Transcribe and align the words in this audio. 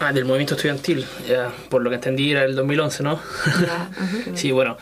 Ah, 0.00 0.12
del 0.12 0.24
movimiento 0.24 0.56
estudiantil, 0.56 1.06
ya, 1.24 1.52
por 1.68 1.80
lo 1.80 1.88
que 1.88 1.94
entendí 1.94 2.32
era 2.32 2.42
el 2.42 2.56
2011, 2.56 3.04
¿no? 3.04 3.20
Sí, 4.34 4.50
bueno, 4.50 4.76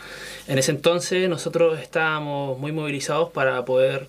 en 0.47 0.57
ese 0.57 0.71
entonces 0.71 1.29
nosotros 1.29 1.79
estábamos 1.79 2.57
muy 2.57 2.71
movilizados 2.71 3.29
para 3.29 3.63
poder 3.63 4.07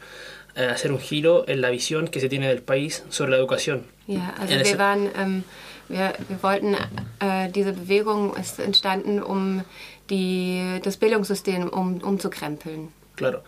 eh, 0.56 0.64
hacer 0.64 0.92
un 0.92 0.98
giro 0.98 1.44
en 1.46 1.60
la 1.60 1.68
visión 1.68 2.08
que 2.08 2.20
se 2.20 2.30
tiene 2.30 2.48
del 2.48 2.62
país 2.62 3.04
sobre 3.10 3.32
la 3.32 3.36
educación. 3.36 3.84
Ja, 4.08 4.34
also 4.40 4.54
wir 4.54 4.78
waren, 4.78 5.10
ähm, 5.14 5.44
wir, 5.90 6.14
wir 6.30 6.42
wollten, 6.42 6.74
äh, 7.20 7.50
diese 7.50 7.74
Bewegung 7.74 8.34
ist 8.38 8.58
entstanden, 8.58 9.22
um 9.22 9.62
die, 10.08 10.80
das 10.82 10.96
Bildungssystem 10.96 11.68
um, 11.68 11.98
umzukrempeln. 11.98 12.88
Claro. 13.14 13.44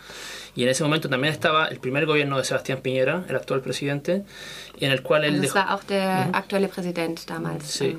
Y 0.54 0.62
en 0.62 0.68
ese 0.68 0.84
momento 0.84 1.08
también 1.08 1.32
estaba 1.32 1.66
el 1.66 1.78
primer 1.80 2.06
gobierno 2.06 2.38
de 2.38 2.44
Sebastián 2.44 2.78
Piñera, 2.82 3.24
el 3.28 3.34
actual 3.36 3.60
presidente, 3.60 4.22
en 4.80 4.92
el 4.92 5.02
cual 5.02 5.24
él 5.24 5.34
Also 5.34 5.42
dejó, 5.42 5.58
war 5.58 5.68
auch 5.70 5.84
der 5.86 6.28
aktuelle 6.32 6.68
Präsident 6.68 7.26
damals. 7.26 7.64
Sí. 7.64 7.96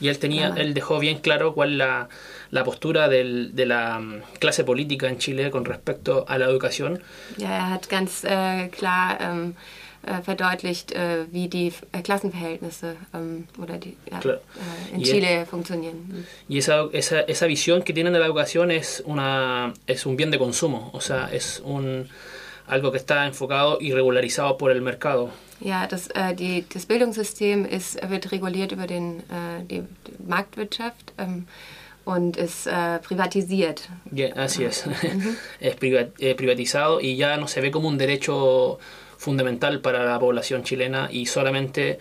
y 0.00 0.06
él 0.08 0.18
tenía, 0.20 0.52
él 0.56 0.74
dejó 0.74 1.00
bien 1.00 1.18
claro 1.18 1.54
cuál 1.54 1.76
la, 1.78 2.08
la 2.52 2.62
postura 2.62 3.08
del- 3.08 3.50
de 3.56 3.66
la 3.66 3.98
mm, 3.98 4.22
clase 4.38 4.62
política 4.64 5.08
en 5.08 5.18
Chile 5.18 5.50
con 5.50 5.64
respecto 5.64 6.24
a 6.28 6.38
la 6.38 6.44
educación. 6.44 7.02
Ja, 7.38 7.56
er 7.56 7.70
hat 7.72 7.88
ganz 7.88 8.22
äh, 8.24 8.68
klar 8.68 9.18
ähm, 9.20 9.54
äh, 10.08 10.22
verdeutlicht, 10.22 10.92
äh, 10.92 11.26
wie 11.30 11.48
die 11.48 11.72
äh, 11.92 12.00
Klassenverhältnisse 12.02 12.96
ähm, 13.14 13.46
oder 13.62 13.76
die, 13.78 13.96
ja, 14.10 14.18
Klar. 14.18 14.36
äh, 14.36 14.94
in 14.94 15.00
Y 15.00 15.04
Chile 15.04 15.46
funktionieren. 15.46 16.26
Y 16.48 16.58
esa, 16.58 16.88
esa, 16.92 17.20
esa 17.20 17.46
visión 17.46 17.82
que 17.82 17.92
tienen 17.92 18.12
de 18.14 18.18
la 18.18 18.26
educación 18.26 18.70
es, 18.70 19.02
una, 19.06 19.72
es 19.86 20.06
un 20.06 20.16
bien 20.16 20.30
de 20.30 20.38
consumo, 20.38 20.90
o 20.92 21.00
sea, 21.00 21.28
es 21.32 21.60
un, 21.64 22.08
algo 22.66 22.90
que 22.90 22.98
está 22.98 23.26
enfocado 23.26 23.78
y 23.80 23.92
regularizado 23.92 24.56
por 24.56 24.70
el 24.70 24.80
mercado. 24.82 25.30
Ja, 25.60 25.86
das, 25.88 26.08
äh, 26.14 26.34
die, 26.34 26.64
das 26.72 26.86
Bildungssystem 26.86 27.64
ist, 27.66 27.98
wird 28.08 28.30
reguliert 28.30 28.72
über 28.72 28.86
den, 28.86 29.20
äh, 29.28 29.64
die, 29.68 29.80
die 30.06 30.12
Marktwirtschaft 30.28 31.12
ähm, 31.18 31.46
und 32.04 32.36
ist 32.36 32.66
äh, 32.68 33.00
privatisiert. 33.00 33.88
Y- 34.12 34.32
así 34.36 34.64
es, 34.64 34.84
es 35.60 35.74
priva- 35.76 36.06
privatizado 36.36 37.00
y 37.00 37.16
ya 37.16 37.36
no 37.36 37.48
se 37.48 37.60
ve 37.60 37.70
como 37.72 37.88
un 37.88 37.98
derecho 37.98 38.78
fundamental 39.18 39.80
para 39.80 40.04
la 40.04 40.18
población 40.18 40.62
chilena 40.62 41.08
y 41.12 41.26
solamente 41.26 41.98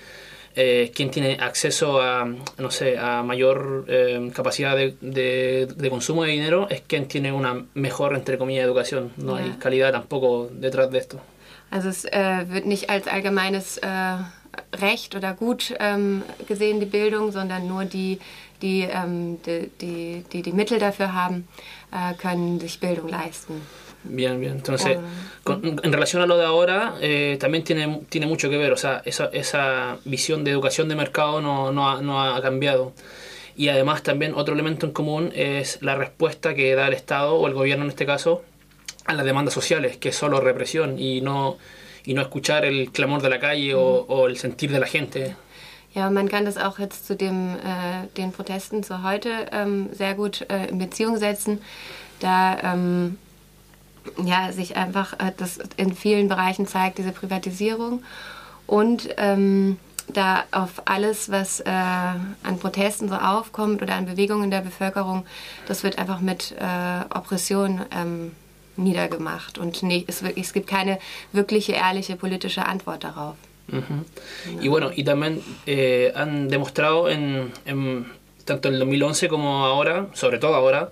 eh, 0.59 0.91
quien 0.95 1.11
tiene 1.11 1.37
acceso 1.39 2.01
a, 2.01 2.25
no 2.57 2.71
sé, 2.71 2.97
a 2.97 3.21
mayor 3.21 3.85
eh, 3.89 4.31
capacidad 4.33 4.75
de, 4.75 4.95
de- 5.01 5.67
de 5.75 5.89
consumo 5.89 6.23
de 6.23 6.31
dinero 6.31 6.67
es 6.69 6.81
quien 6.81 7.07
tiene 7.07 7.31
una 7.31 7.63
mejor, 7.75 8.15
entre 8.15 8.37
comillas, 8.39 8.65
educación. 8.65 9.11
No 9.17 9.35
hay 9.35 9.49
Ya. 9.49 9.59
calidad 9.59 9.91
tampoco 9.91 10.49
detrás 10.51 10.89
de 10.89 10.97
esto. 10.99 11.19
Also 11.69 11.89
es 11.89 12.05
äh, 12.05 12.45
wird 12.49 12.65
nicht 12.65 12.89
als 12.89 13.07
allgemeines 13.07 13.77
äh, 13.79 14.17
Recht 14.81 15.15
oder 15.15 15.33
Gut 15.33 15.75
ähm, 15.79 16.23
gesehen, 16.47 16.79
die 16.79 16.85
Bildung, 16.87 17.31
sondern 17.31 17.67
nur 17.67 17.85
die, 17.85 18.17
die, 18.61 18.81
ähm, 18.89 19.37
die, 19.45 19.69
die, 19.81 20.23
die 20.31 20.41
die 20.41 20.53
Mittel 20.53 20.79
dafür 20.79 21.13
haben, 21.13 21.47
äh, 21.91 22.15
können 22.15 22.59
sich 22.59 22.79
Bildung 22.79 23.09
leisten. 23.09 23.61
Bien, 24.09 24.39
bien. 24.39 24.53
Entonces, 24.53 24.97
Oh. 24.97 25.01
con- 25.43 25.79
en 25.83 25.93
relación 25.93 26.21
a 26.21 26.25
lo 26.25 26.37
de 26.37 26.45
ahora, 26.45 26.95
eh, 27.01 27.37
también 27.39 27.63
tiene, 27.63 28.01
tiene 28.09 28.27
mucho 28.27 28.49
que 28.49 28.57
ver. 28.57 28.71
O 28.71 28.77
sea, 28.77 29.01
esa, 29.05 29.25
esa 29.33 29.97
visión 30.05 30.43
de 30.43 30.51
educación 30.51 30.87
de 30.89 30.95
mercado 30.95 31.41
no, 31.41 31.71
no, 31.71 31.89
ha, 31.89 32.01
no 32.01 32.21
ha 32.21 32.41
cambiado. 32.41 32.93
Y 33.55 33.69
además 33.69 34.03
también 34.03 34.33
otro 34.35 34.53
elemento 34.53 34.85
en 34.85 34.91
común 34.91 35.31
es 35.35 35.79
la 35.81 35.95
respuesta 35.95 36.53
que 36.53 36.75
da 36.75 36.87
el 36.87 36.93
Estado 36.93 37.33
o 37.35 37.47
el 37.47 37.53
gobierno 37.53 37.83
en 37.85 37.89
este 37.89 38.05
caso 38.05 38.43
a 39.05 39.13
las 39.13 39.25
demandas 39.25 39.53
sociales, 39.53 39.97
que 39.97 40.09
es 40.09 40.15
solo 40.15 40.39
represión 40.41 40.99
y 40.99 41.21
no, 41.21 41.57
y 42.05 42.13
no 42.13 42.21
escuchar 42.21 42.65
el 42.65 42.91
clamor 42.91 43.21
de 43.21 43.29
la 43.29 43.39
calle 43.39 43.73
o, 43.73 43.81
o 44.07 44.27
el 44.27 44.37
sentir 44.37 44.71
de 44.71 44.79
la 44.79 44.85
gente. 44.87 45.35
Ja, 45.95 46.11
man 46.11 46.27
kann 46.27 46.45
das 46.45 46.57
auch 46.57 46.77
jetzt 46.77 47.07
zu 47.07 47.15
dem, 47.15 47.55
äh, 47.55 48.05
den 48.17 48.31
Protesten 48.31 48.83
zu 48.83 49.01
heute 49.01 49.47
ähm, 49.51 49.89
sehr 49.93 50.13
gut 50.13 50.45
äh, 50.49 50.67
in 50.69 50.77
Beziehung 50.77 51.17
setzen, 51.17 51.59
da 52.19 52.57
ähm, 52.61 53.17
ja, 54.23 54.51
sich 54.51 54.75
einfach 54.77 55.13
äh, 55.13 55.31
das 55.37 55.59
in 55.77 55.93
vielen 55.95 56.27
Bereichen 56.27 56.67
zeigt, 56.67 56.97
diese 56.97 57.11
Privatisierung 57.11 58.03
und 58.65 59.09
ähm, 59.17 59.77
da 60.13 60.43
auf 60.51 60.83
alles, 60.85 61.29
was 61.31 61.59
äh, 61.59 61.69
an 61.69 62.59
Protesten 62.61 63.09
so 63.09 63.15
aufkommt 63.15 63.81
oder 63.81 63.95
an 63.95 64.05
Bewegungen 64.05 64.49
der 64.51 64.61
Bevölkerung, 64.61 65.25
das 65.67 65.83
wird 65.83 65.97
einfach 65.99 66.21
mit 66.21 66.53
äh, 66.59 67.13
Oppression 67.13 67.81
ähm, 67.91 68.31
niedergemacht 68.77 69.57
und 69.57 69.83
nicht, 69.83 70.07
es, 70.07 70.21
es 70.21 70.53
gibt 70.53 70.67
keine 70.67 70.99
wirkliche, 71.33 71.73
ehrliche 71.73 72.15
politische 72.15 72.65
Antwort 72.65 73.03
darauf. 73.03 73.35
Ujú. 73.69 74.05
Y 74.61 74.69
bueno, 74.69 74.91
y 74.95 75.03
también 75.03 75.41
eh, 75.65 76.13
han 76.15 76.47
demostrado 76.47 77.09
en, 77.09 77.51
en- 77.65 78.05
tanto 78.45 78.69
en 78.69 78.75
el 78.75 78.79
2011 78.79 79.27
como 79.27 79.65
ahora, 79.65 80.07
sobre 80.13 80.37
todo 80.39 80.55
ahora, 80.55 80.89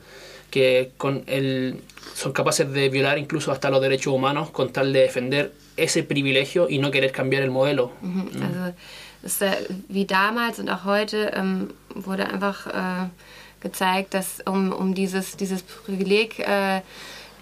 que 0.56 0.92
con 0.96 1.24
el, 1.28 1.82
son 2.14 2.32
capaces 2.32 2.72
de 2.72 2.88
violar 2.88 3.18
incluso 3.18 3.52
hasta 3.52 3.70
los 3.70 3.82
derechos 3.82 4.14
humanos 4.14 4.52
con 4.52 4.72
tal 4.72 4.94
de 4.94 5.02
defender 5.02 5.52
ese 5.76 6.02
privilegio 6.04 6.70
y 6.70 6.80
no 6.80 6.92
querer 6.92 7.12
cambiar 7.12 7.44
el 7.44 7.52
modelo. 7.52 7.92
Mhm. 8.02 8.30
Also 8.42 8.74
es 9.22 9.34
ist, 9.34 9.42
äh, 9.42 9.52
wie 9.90 10.06
damals 10.06 10.60
und 10.60 10.70
auch 10.70 10.86
heute 10.86 11.34
ähm, 11.36 11.74
wurde 11.94 12.30
einfach 12.30 12.68
äh, 12.68 13.10
gezeigt, 13.60 14.14
dass 14.14 14.40
um, 14.46 14.72
um 14.72 14.96
dieses, 14.96 15.36
dieses 15.36 15.62
Privileg 15.62 16.40
äh, 16.40 16.80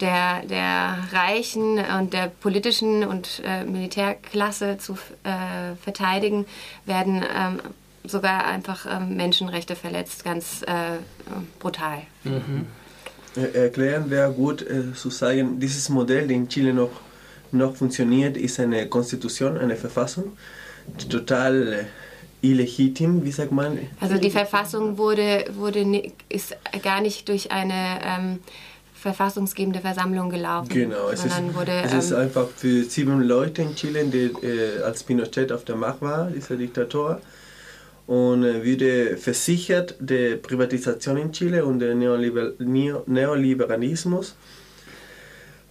der, 0.01 0.41
der 0.49 0.97
Reichen 1.11 1.77
und 1.99 2.13
der 2.13 2.29
politischen 2.29 3.03
und 3.03 3.43
äh, 3.45 3.63
Militärklasse 3.65 4.79
zu 4.79 4.93
äh, 5.23 5.75
verteidigen, 5.83 6.47
werden 6.87 7.23
ähm, 7.23 7.59
sogar 8.05 8.45
einfach 8.45 8.87
ähm, 8.89 9.15
Menschenrechte 9.17 9.75
verletzt, 9.75 10.23
ganz 10.23 10.63
äh, 10.63 10.97
brutal. 11.59 12.01
Äh, 12.25 12.29
Erklären 13.35 14.09
wäre 14.09 14.31
gut 14.31 14.61
äh, 14.61 14.93
zu 14.93 15.09
sagen, 15.09 15.59
dieses 15.59 15.89
Modell, 15.89 16.23
das 16.23 16.31
in 16.31 16.47
Chile 16.47 16.73
noch, 16.73 16.91
noch 17.51 17.75
funktioniert, 17.75 18.37
ist 18.37 18.59
eine 18.59 18.87
Konstitution, 18.87 19.57
eine 19.57 19.75
Verfassung, 19.75 20.37
total 21.09 21.73
äh, 21.73 22.47
illegitim, 22.47 23.23
wie 23.23 23.31
sagt 23.31 23.51
man? 23.51 23.79
Also 23.99 24.17
die 24.17 24.29
Verfassung 24.29 24.97
wurde, 24.97 25.45
wurde 25.55 26.11
ist 26.29 26.55
gar 26.83 27.01
nicht 27.01 27.27
durch 27.29 27.51
eine 27.51 27.99
ähm, 28.03 28.39
verfassungsgebende 28.93 29.81
Versammlung 29.81 30.29
gelaufen, 30.29 30.69
Genau, 30.69 31.09
es 31.09 31.25
ist, 31.25 31.55
wurde 31.55 31.71
es 31.83 31.93
ist 31.93 32.11
ähm, 32.11 32.19
einfach 32.19 32.47
für 32.49 32.83
sieben 32.83 33.21
Leute 33.21 33.61
in 33.63 33.75
Chile, 33.75 34.05
die, 34.05 34.31
äh, 34.45 34.81
als 34.83 35.03
Pinochet 35.03 35.51
auf 35.51 35.65
der 35.65 35.75
Macht 35.75 36.01
war, 36.01 36.29
dieser 36.29 36.55
Diktator, 36.55 37.19
und 38.07 38.43
äh, 38.43 38.65
wurde 38.65 39.17
versichert 39.17 39.95
die 39.99 40.35
Privatisation 40.35 41.17
in 41.17 41.31
Chile 41.31 41.63
und 41.65 41.79
der 41.79 41.95
Neoliber 41.95 42.51
Neo 42.59 43.03
Neoliberalismus. 43.07 44.35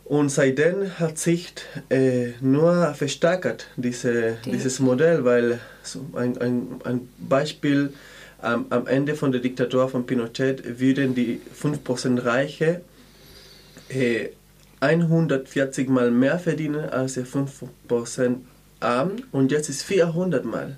Und 0.05 0.31
seitdem 0.31 0.99
hat 0.99 1.17
sich 1.19 1.53
äh, 1.89 2.33
nur 2.41 2.93
verstärkt 2.95 3.69
diese, 3.77 4.37
Die- 4.45 4.51
dieses 4.53 4.79
Modell, 4.81 5.25
weil 5.25 5.59
so 5.83 6.05
ein, 6.15 6.37
ein, 6.39 6.67
ein 6.85 7.09
Beispiel 7.19 7.93
am, 8.41 8.67
am 8.71 8.87
Ende 8.87 9.15
von 9.15 9.31
der 9.33 9.41
Diktatur 9.41 9.89
von 9.89 10.05
Pinochet 10.05 10.81
würden 10.81 11.15
die 11.15 11.41
5% 11.61 12.25
Reiche 12.25 12.81
äh, 13.89 14.29
140 14.81 15.89
Mal 15.89 16.11
mehr 16.11 16.39
verdienen 16.41 16.89
als 16.91 17.15
die 17.15 17.21
5% 17.21 18.37
Arm 18.81 19.13
und 19.31 19.53
jetzt 19.53 19.69
ist 19.69 19.83
400 19.85 20.45
Mal. 20.45 20.77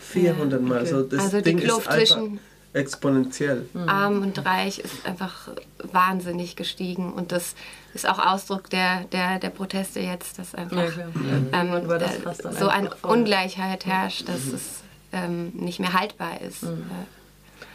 400 0.00 0.60
Mal. 0.60 0.70
okay. 0.70 0.78
Also 0.80 1.02
das 1.02 1.20
Also 1.20 1.36
die 1.38 1.42
Ding 1.44 1.58
ist 1.58 1.64
Kluft 1.64 1.88
einfach 1.88 2.16
zwischen- 2.16 2.40
exponentiell. 2.74 3.66
arm 3.86 4.22
und 4.22 4.44
reich 4.46 4.78
ist 4.78 5.04
einfach 5.06 5.48
wahnsinnig 5.92 6.56
gestiegen 6.56 7.12
und 7.12 7.30
das 7.30 7.54
ist 7.92 8.08
auch 8.08 8.18
Ausdruck 8.18 8.70
der, 8.70 9.04
der, 9.12 9.38
der 9.38 9.50
Proteste 9.50 10.00
jetzt, 10.00 10.38
dass 10.38 10.54
einfach 10.54 10.76
Ja, 10.78 11.60
ähm, 11.60 11.86
das 11.86 12.38
so 12.58 12.68
eine 12.68 12.90
Ungleichheit 13.02 13.84
herrscht, 13.84 14.26
dass 14.26 14.46
es 14.46 14.80
ähm, 15.12 15.50
nicht 15.54 15.80
mehr 15.80 15.92
haltbar 15.92 16.40
ist. 16.40 16.62
Äh, 16.62 16.68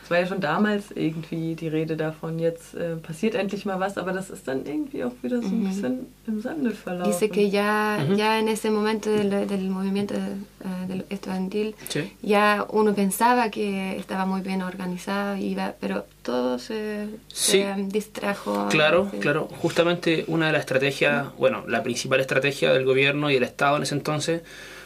Es 0.07 0.11
war 0.11 0.19
ja 0.21 0.25
schon 0.25 0.39
damals 0.39 0.85
irgendwie 0.95 1.53
die 1.55 1.67
Rede 1.67 1.97
davon, 1.97 2.39
jetzt 2.39 2.73
äh, 2.75 2.95
passiert 2.95 3.35
endlich 3.35 3.65
mal 3.65 3.77
was, 3.77 3.97
aber 3.97 4.13
das 4.13 4.29
ist 4.29 4.47
dann 4.47 4.65
irgendwie 4.65 5.03
auch 5.03 5.11
wieder 5.21 5.41
so 5.41 5.47
ein 5.49 5.67
bisschen 5.67 6.07
im 6.27 6.39
Sande 6.41 6.71
verlaufen. 6.71 7.11
Dice 7.11 7.27
que 7.29 7.49
ya, 7.49 7.97
ya 8.15 8.39
en 8.39 8.47
ese 8.47 8.71
momento 8.71 9.09
del, 9.09 9.45
del 9.45 9.69
movimiento 9.69 10.13
eh, 10.13 10.87
del 10.87 11.03
estudiantil, 11.09 11.75
Sí. 11.89 12.09
ya 12.21 12.65
uno 12.69 12.93
pensaba 12.95 13.49
que 13.51 13.97
estaba 13.97 14.25
muy 14.25 14.39
bien 14.39 14.61
organizado, 14.61 15.35
iba, 15.35 15.73
pero 15.77 16.05
todo 16.23 16.57
se, 16.57 17.07
Sí. 17.27 17.63
se 17.63 17.75
distrajo. 17.89 18.67
Claro, 18.69 19.09
sí. 19.11 19.17
claro. 19.19 19.49
Justamente 19.61 20.23
una 20.29 20.45
de 20.47 20.53
las 20.53 20.61
estrategias, 20.61 21.35
bueno, 21.37 21.65
la 21.67 21.83
principal 21.83 22.21
estrategia 22.21 22.71
del 22.71 22.85
gobierno 22.85 23.29
y 23.29 23.33
del 23.33 23.43
Estado 23.43 23.75
en 23.75 23.83
ese 23.83 23.95
entonces 23.95 24.41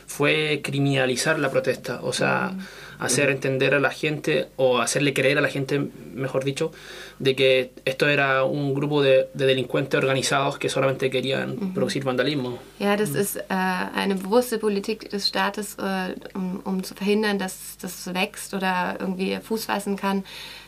fue 0.07 0.61
criminalizar 0.63 1.37
la 1.37 1.51
protesta, 1.51 1.99
o 2.01 2.11
sea, 2.11 2.53
hacer 3.01 3.29
entender 3.31 3.73
a 3.73 3.79
la 3.79 3.89
gente 3.89 4.47
o 4.57 4.79
hacerle 4.79 5.13
creer 5.13 5.37
a 5.39 5.41
la 5.41 5.49
gente, 5.49 5.79
mejor 6.13 6.43
dicho, 6.43 6.71
de 7.17 7.35
que 7.35 7.71
esto 7.83 8.07
era 8.07 8.43
un 8.43 8.75
grupo 8.75 9.01
de, 9.01 9.27
de 9.33 9.45
delincuentes 9.47 9.97
organizados 9.97 10.59
que 10.59 10.69
solamente 10.69 11.09
querían 11.09 11.73
producir 11.73 12.03
vandalismo. 12.03 12.59
Ja, 12.79 12.95
das 12.95 13.15
ist 13.15 13.37
äh, 13.37 13.43
eine 13.49 14.15
bewusste 14.15 14.59
Politik 14.59 15.09
des 15.09 15.27
Staates, 15.27 15.77
äh, 15.79 16.13
um, 16.35 16.61
um 16.63 16.83
zu 16.83 16.93
verhindern, 16.93 17.39
dass 17.39 17.77
das 17.81 18.13
wächst 18.13 18.53
oder 18.53 18.97
irgendwie 18.99 19.37
Fuß 19.41 19.65
fassen 19.65 19.95
kann, 19.95 20.23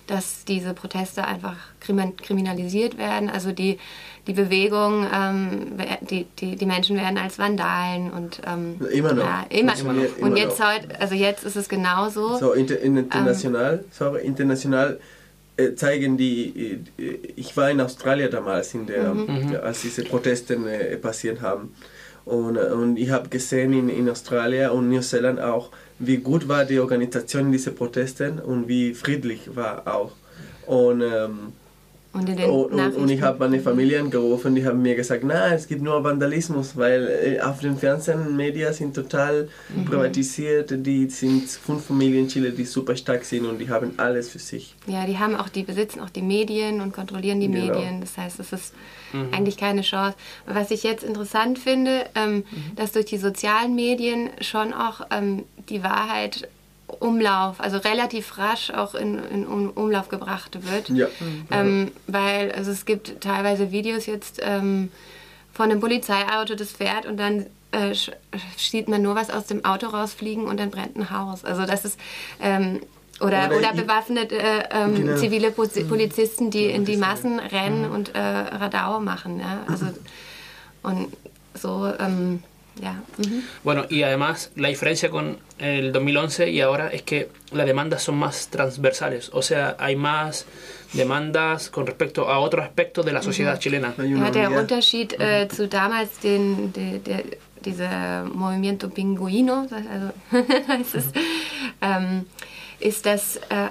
dass 0.08 0.44
diese 0.44 0.74
Proteste 0.74 1.26
einfach 1.26 1.56
krimin 1.80 2.18
kriminalisiert 2.18 2.98
werden. 2.98 3.30
Also 3.30 3.52
die, 3.52 3.78
die 4.28 4.34
Bewegung, 4.34 5.06
ähm, 5.14 5.74
die, 6.02 6.26
die, 6.40 6.56
die 6.56 6.66
Menschen 6.66 6.96
werden 6.96 7.18
als 7.18 7.38
Vandalen 7.38 8.12
und 8.12 8.42
ähm, 8.48 8.80
Immer 8.92 9.14
noch. 9.14 9.24
Ja, 9.24 9.46
immer, 9.50 9.78
Immer 9.78 9.94
noch. 9.94 10.18
Und 10.20 10.38
jetzt 10.38 10.60
noch. 10.60 10.74
heute, 10.74 11.00
also 11.00 11.14
jetzt 11.14 11.44
ist 11.44 11.58
es 11.58 11.68
genauso. 11.68 12.38
So 12.38 12.54
inter, 12.54 12.80
international, 12.80 13.84
sorry, 13.92 14.26
international 14.26 15.00
äh, 15.58 15.76
zeigen 15.76 16.16
die, 16.18 16.80
äh, 16.98 17.04
ich 17.36 17.56
war 17.58 17.70
in 17.70 17.82
Australien 17.82 18.32
damals, 18.32 18.74
in 18.74 18.88
der, 18.88 19.14
der, 19.14 19.64
als 19.64 19.82
diese 19.82 20.04
Proteste 20.04 20.56
äh, 20.56 20.96
passiert 20.98 21.42
haben. 21.42 21.76
Und, 22.24 22.56
äh, 22.56 22.72
und 22.72 22.98
ich 22.98 23.10
habe 23.10 23.28
gesehen 23.28 23.74
in, 23.74 23.90
in 23.90 24.10
Australien 24.10 24.70
und 24.72 24.90
Neuseeland 24.90 25.42
auch, 25.42 25.70
wie 26.00 26.18
gut 26.18 26.48
war 26.48 26.64
die 26.64 26.80
Organisation 26.80 27.52
dieser 27.52 27.72
Protesten 27.72 28.40
und 28.40 28.70
wie 28.70 28.94
friedlich 28.94 29.56
war 29.56 29.86
auch. 29.86 30.14
Und, 30.66 31.02
ähm, 31.02 31.54
Und 32.14 32.30
in 32.30 32.38
den 32.38 32.50
und, 32.50 32.74
und, 32.74 32.96
und 32.96 33.10
ich 33.10 33.22
habe 33.24 33.40
meine 33.40 33.60
Familie 33.60 34.00
angerufen, 34.00 34.54
die 34.54 34.64
haben 34.64 34.84
mir 34.84 34.94
gesagt, 34.96 35.24
na, 35.26 35.54
es 35.54 35.68
gibt 35.68 35.82
nur 35.82 36.04
Vandalismus, 36.04 36.78
weil 36.78 37.08
äh, 37.08 37.42
auf 37.42 37.60
den 37.62 37.76
Fernsehen, 37.76 38.36
Medien 38.36 38.72
sind 38.72 38.94
total 38.96 39.50
privatisiert, 39.86 40.72
die 40.86 41.10
sind 41.10 41.50
fünf 41.50 41.86
Familien 41.86 42.26
in 42.26 42.28
Chile, 42.30 42.52
die 42.52 42.66
super 42.66 42.96
stark 42.96 43.24
sind 43.26 43.46
und 43.46 43.58
die 43.58 43.70
haben 43.70 43.94
alles 43.98 44.30
für 44.30 44.40
sich. 44.40 44.76
Ja, 44.88 45.06
die 45.06 45.18
haben 45.18 45.36
auch, 45.36 45.50
die 45.50 45.64
besitzen 45.64 46.00
auch 46.02 46.10
die 46.12 46.22
Medien 46.22 46.82
und 46.82 46.94
kontrollieren 46.94 47.40
die 47.40 47.50
Genau. 47.50 47.74
Medien. 47.74 48.02
Das 48.02 48.18
heißt, 48.18 48.40
es 48.40 48.54
ist 48.54 48.74
eigentlich 49.32 49.58
keine 49.58 49.82
Chance. 49.82 50.16
Was 50.46 50.72
ich 50.72 50.84
jetzt 50.84 51.04
interessant 51.04 51.60
finde, 51.60 52.06
ähm, 52.16 52.44
dass 52.76 52.92
durch 52.94 53.06
die 53.06 53.18
sozialen 53.18 53.76
Medien 53.76 54.30
schon 54.42 54.74
auch 54.74 55.02
ähm, 55.12 55.44
die 55.70 55.84
Wahrheit 55.84 56.48
Umlauf, 57.00 57.60
also 57.60 57.78
relativ 57.78 58.38
rasch 58.38 58.70
auch 58.72 58.96
in, 58.96 59.20
in 59.20 59.46
Um- 59.48 59.72
Umlauf 59.72 60.10
gebracht 60.10 60.58
wird. 60.70 60.90
Ja. 60.90 61.08
Ähm, 61.52 61.92
weil 62.08 62.52
also 62.52 62.72
es 62.72 62.86
gibt 62.86 63.22
teilweise 63.22 63.72
Videos 63.72 64.06
jetzt 64.06 64.40
ähm, 64.42 64.92
von 65.54 65.70
einem 65.72 65.80
Polizeiauto, 65.80 66.56
das 66.56 66.72
fährt 66.72 67.06
und 67.06 67.18
dann 67.18 67.46
äh, 67.72 67.94
sieht 68.58 68.88
man 68.88 69.02
nur 69.02 69.16
was 69.16 69.30
aus 69.30 69.46
dem 69.48 69.66
Auto 69.66 69.88
rausfliegen 69.88 70.46
und 70.46 70.60
dann 70.60 70.70
brennt 70.72 70.96
ein 70.96 71.10
Haus. 71.10 71.44
Also 71.46 71.66
das 71.66 71.86
ist 71.86 72.00
ähm, 72.42 72.80
oder, 73.22 73.46
Oder 73.48 73.58
oder, 73.58 73.74
bewaffnete 73.74 74.36
äh, 74.38 74.64
ähm, 74.72 74.96
Genau. 74.96 75.16
zivile 75.18 75.50
Pozi- 75.50 75.88
Polizisten, 75.88 76.50
die 76.50 76.66
in 76.66 76.84
die 76.84 76.98
Massen 76.98 77.40
rennen 77.40 77.90
und 77.92 78.16
äh, 78.16 78.20
Radau 78.20 79.00
machen. 79.00 79.40
Ja? 79.40 79.60
Also 79.68 79.86
und 80.82 81.14
so 81.54 81.92
ähm, 82.00 82.42
ja. 82.82 83.04
Mhm. 83.18 83.44
Bueno, 83.64 83.86
y 83.90 84.04
además 84.04 84.52
la 84.56 84.70
diferencia 84.70 85.10
con 85.10 85.38
el 85.60 85.92
2011 85.92 86.50
y 86.50 86.62
ahora 86.62 86.88
es 86.90 87.02
que 87.04 87.30
las 87.52 87.66
demandas 87.66 88.04
son 88.04 88.16
más 88.16 88.48
transversales, 88.50 89.30
o 89.34 89.42
sea, 89.42 89.76
hay 89.80 89.96
más 89.96 90.46
demandas 90.94 91.70
con 91.70 91.86
respecto 91.88 92.30
a 92.30 92.40
otros 92.40 92.64
aspectos 92.66 93.06
de 93.06 93.14
la 93.14 93.22
sociedad 93.22 93.60
chilena. 93.60 93.94
Hay 93.98 94.12
Ja, 94.12 94.18
una 94.18 94.32
der. 94.32 94.50
Unterschied 94.52 95.14
äh, 95.20 95.48
zu 95.48 95.68
damals 95.68 96.20
den, 96.20 96.72
der, 96.74 97.00
der, 97.00 97.24
dieser 97.66 98.26
Movimiento 98.26 98.90
Pinguino, 98.90 99.68
also 99.72 100.12
es, 100.98 101.06
ähm, 101.82 102.26
ist, 102.80 103.06
dass 103.06 103.38
äh, 103.50 103.70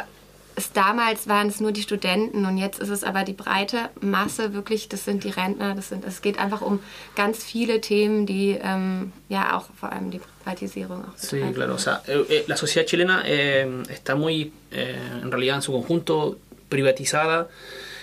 es 0.62 0.72
damals 0.72 1.28
waren 1.28 1.48
es 1.48 1.60
nur 1.60 1.72
die 1.72 1.82
Studenten 1.82 2.46
und 2.46 2.56
jetzt 2.58 2.78
ist 2.78 2.88
es 2.88 3.04
aber 3.04 3.24
die 3.24 3.32
breite 3.32 3.90
Masse 4.00 4.54
wirklich, 4.54 4.88
das 4.88 5.04
sind 5.04 5.24
die 5.24 5.30
Rentner, 5.30 5.74
das 5.74 5.88
sind, 5.88 6.04
es 6.04 6.22
geht 6.22 6.38
einfach 6.38 6.60
um 6.62 6.80
ganz 7.16 7.44
viele 7.44 7.80
Themen, 7.80 8.26
die 8.26 8.58
ähm, 8.62 9.12
ja 9.28 9.56
auch 9.56 9.66
vor 9.78 9.92
allem 9.92 10.10
die 10.10 10.20
Privatisierung 10.20 11.04
auch 11.04 11.16
Sí, 11.16 11.40
claro. 11.54 11.74
O 11.74 11.78
sea, 11.78 12.02
eh, 12.06 12.24
eh, 12.28 12.44
la 12.46 12.56
sociedad 12.56 12.86
chilena 12.86 13.22
eh, 13.26 13.66
está 13.88 14.14
muy, 14.14 14.52
eh, 14.70 14.96
en 15.22 15.30
realidad 15.30 15.56
en 15.56 15.62
su 15.62 15.72
conjunto, 15.72 16.38
privatizada 16.68 17.48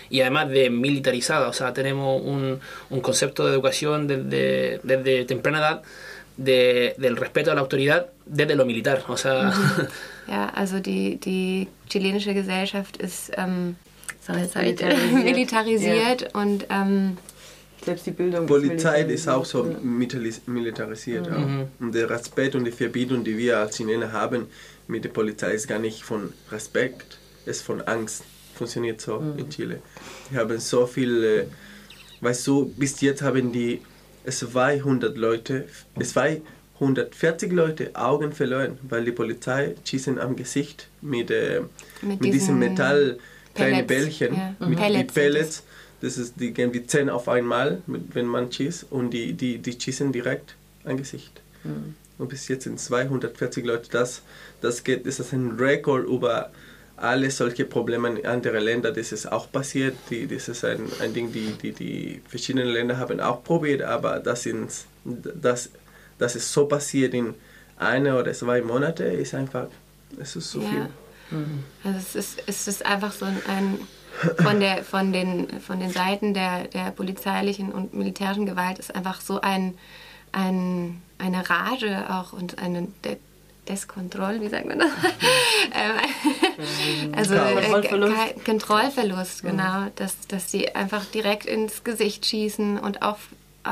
y 0.10 0.22
además 0.22 0.50
de 0.50 0.70
militarizada. 0.70 1.48
O 1.50 1.54
sea, 1.54 1.74
tenemos 1.74 2.22
un, 2.22 2.60
un 2.90 3.02
concepto 3.02 3.46
de 3.46 3.54
educación 3.54 4.08
desde, 4.08 4.80
desde 4.84 5.26
temprana 5.26 5.60
edad 5.60 5.82
de, 6.38 6.96
del 6.98 7.18
respeto 7.18 7.52
a 7.52 7.56
la 7.56 7.62
autoridad 7.62 8.08
desde 8.26 8.56
lo 8.56 8.66
militar. 8.66 9.04
O 9.08 9.18
sea, 9.18 9.52
Ja, 10.30 10.50
also 10.50 10.80
die, 10.80 11.18
die 11.18 11.68
chilenische 11.90 12.34
Gesellschaft 12.34 12.98
ist 12.98 13.31
ähm, 13.36 13.76
jetzt 14.28 14.56
ich- 14.56 14.56
Militarisiert. 14.56 15.24
militarisiert 15.24 16.36
und 16.36 16.66
ähm, 16.70 17.18
Selbst 17.84 18.06
die 18.06 18.12
Bildung. 18.12 18.46
Polizei 18.46 18.68
militarisiert. 19.06 19.12
ist 19.12 19.28
auch 19.28 19.46
so 19.46 19.64
militaris- 19.84 20.42
militarisiert. 20.46 21.28
Auch. 21.31 21.48
Und 21.80 21.96
der 21.96 22.10
Respekt 22.10 22.54
und 22.56 22.66
die 22.66 22.72
Verbindung, 22.72 23.24
die 23.24 23.38
wir 23.38 23.58
als 23.58 23.78
Chilener 23.78 24.12
haben 24.12 24.46
mit 24.88 25.04
der 25.04 25.10
Polizei, 25.10 25.52
ist 25.54 25.68
gar 25.68 25.80
nicht 25.80 26.04
von 26.04 26.32
Respekt, 26.52 27.18
ist 27.46 27.64
von 27.64 27.82
Angst. 27.82 28.24
Funktioniert 28.54 29.00
so 29.02 29.24
in 29.38 29.50
Chile. 29.50 29.82
Die 30.30 30.38
haben 30.38 30.60
so 30.60 30.86
viel, 30.86 31.24
äh, 31.24 31.46
weißt 32.24 32.46
du, 32.46 32.66
bis 32.78 33.00
jetzt 33.02 33.22
haben 33.22 33.52
die 33.54 33.82
200 34.30 35.18
Leute, 35.18 35.66
240 36.80 37.52
Leute 37.52 37.96
Augen 37.96 38.31
verloren, 38.31 38.78
weil 38.84 39.06
die 39.06 39.12
Polizei 39.12 39.76
schießen 39.84 40.18
am 40.20 40.36
Gesicht 40.36 40.88
mit, 41.02 41.30
äh, 41.30 41.62
Mit 42.02 42.22
mit, 42.22 42.24
diesen 42.24 42.31
diesen 42.31 42.60
Metall 42.60 43.20
kleine 43.54 43.84
Pellets, 43.84 43.88
Bällchen, 43.88 44.34
ja. 44.34 44.68
mit 44.68 44.80
Pellets 44.80 45.14
die 45.14 45.20
Pellets. 45.20 45.64
Das 46.02 46.18
ist, 46.18 46.40
die 46.40 46.54
gehen 46.54 46.74
wie 46.74 46.86
10 46.86 47.10
auf 47.10 47.28
einmal, 47.28 47.81
mit, 47.86 48.16
wenn 48.16 48.26
man 48.26 48.50
schießt, 48.52 48.86
und 48.90 49.12
die, 49.12 49.34
die, 49.34 49.58
die 49.58 49.78
schießen 49.78 50.14
direkt 50.14 50.56
ein 50.86 50.96
Gesicht. 50.96 51.42
Und 52.18 52.30
bis 52.30 52.48
jetzt 52.48 52.64
sind 52.64 52.80
240 52.80 53.66
Leute. 53.66 53.90
Das, 53.92 54.22
das, 54.62 54.84
geht, 54.84 55.06
das 55.06 55.20
ist 55.20 55.34
ein 55.34 55.58
Rekord 55.60 56.06
über 56.06 56.52
alle 56.96 57.32
solche 57.32 57.66
Probleme 57.66 58.10
in 58.10 58.25
anderen 58.25 58.64
Ländern. 58.64 58.94
Das 58.94 59.12
ist 59.12 59.32
auch 59.32 59.52
passiert. 59.52 59.96
Die, 60.10 60.28
das 60.28 60.48
ist 60.50 60.66
ein, 60.66 60.82
ein 61.02 61.14
Ding, 61.14 61.32
die, 61.32 61.52
die 61.62 61.72
die 61.72 62.22
verschiedenen 62.28 62.68
Länder 62.68 62.98
haben 62.98 63.20
auch 63.20 63.44
probiert, 63.44 63.82
aber 63.82 64.20
das, 64.20 64.44
sind, 64.44 64.70
das, 65.06 65.70
das 66.19 66.36
ist 66.36 66.51
so 66.54 66.66
passiert 66.68 67.13
in 67.13 67.33
einer 67.77 68.19
oder 68.19 68.33
zwei 68.33 68.62
Monate, 68.62 69.04
ist 69.06 69.33
einfach, 69.33 69.68
es 70.19 70.36
ist 70.36 70.51
so 70.51 70.60
Ja. 70.62 70.68
viel. 70.69 70.88
Also 71.83 71.98
es 72.00 72.16
ist, 72.16 72.44
es 72.48 72.68
ist 72.68 72.86
einfach 72.86 73.12
so 73.12 73.25
ein, 73.25 73.38
ein 73.48 73.80
von, 74.44 74.60
der, 74.60 74.83
von, 74.83 75.13
den, 75.13 75.62
von 75.62 75.80
den 75.80 75.92
Seiten 75.92 76.33
der, 76.33 76.66
der 76.68 76.92
polizeilichen 76.92 77.71
und 77.71 77.94
militärischen 77.94 78.45
Gewalt 78.45 78.80
ist 78.80 78.94
einfach 78.95 79.21
so 79.21 79.39
ein, 79.39 79.77
ein, 80.31 81.01
eine 81.19 81.50
Rage 81.50 82.06
auch 82.10 82.33
und 82.33 82.60
eine 82.60 82.88
De 83.06 83.18
Deskontroll, 83.68 84.42
wie 84.42 84.50
sagt 84.50 84.65
man 84.65 84.80
das? 84.80 84.89
Ähm, 85.72 87.13
also 87.15 87.36
äh, 87.36 87.54
Kontrollverlust. 87.62 88.45
Kontrollverlust, 88.45 89.44
genau. 89.44 89.86
Dass, 89.98 90.15
dass 90.27 90.50
sie 90.50 90.74
einfach 90.74 91.05
direkt 91.05 91.46
ins 91.46 91.84
Gesicht 91.84 92.25
schießen 92.25 92.79
und 92.79 93.03
auch, 93.03 93.17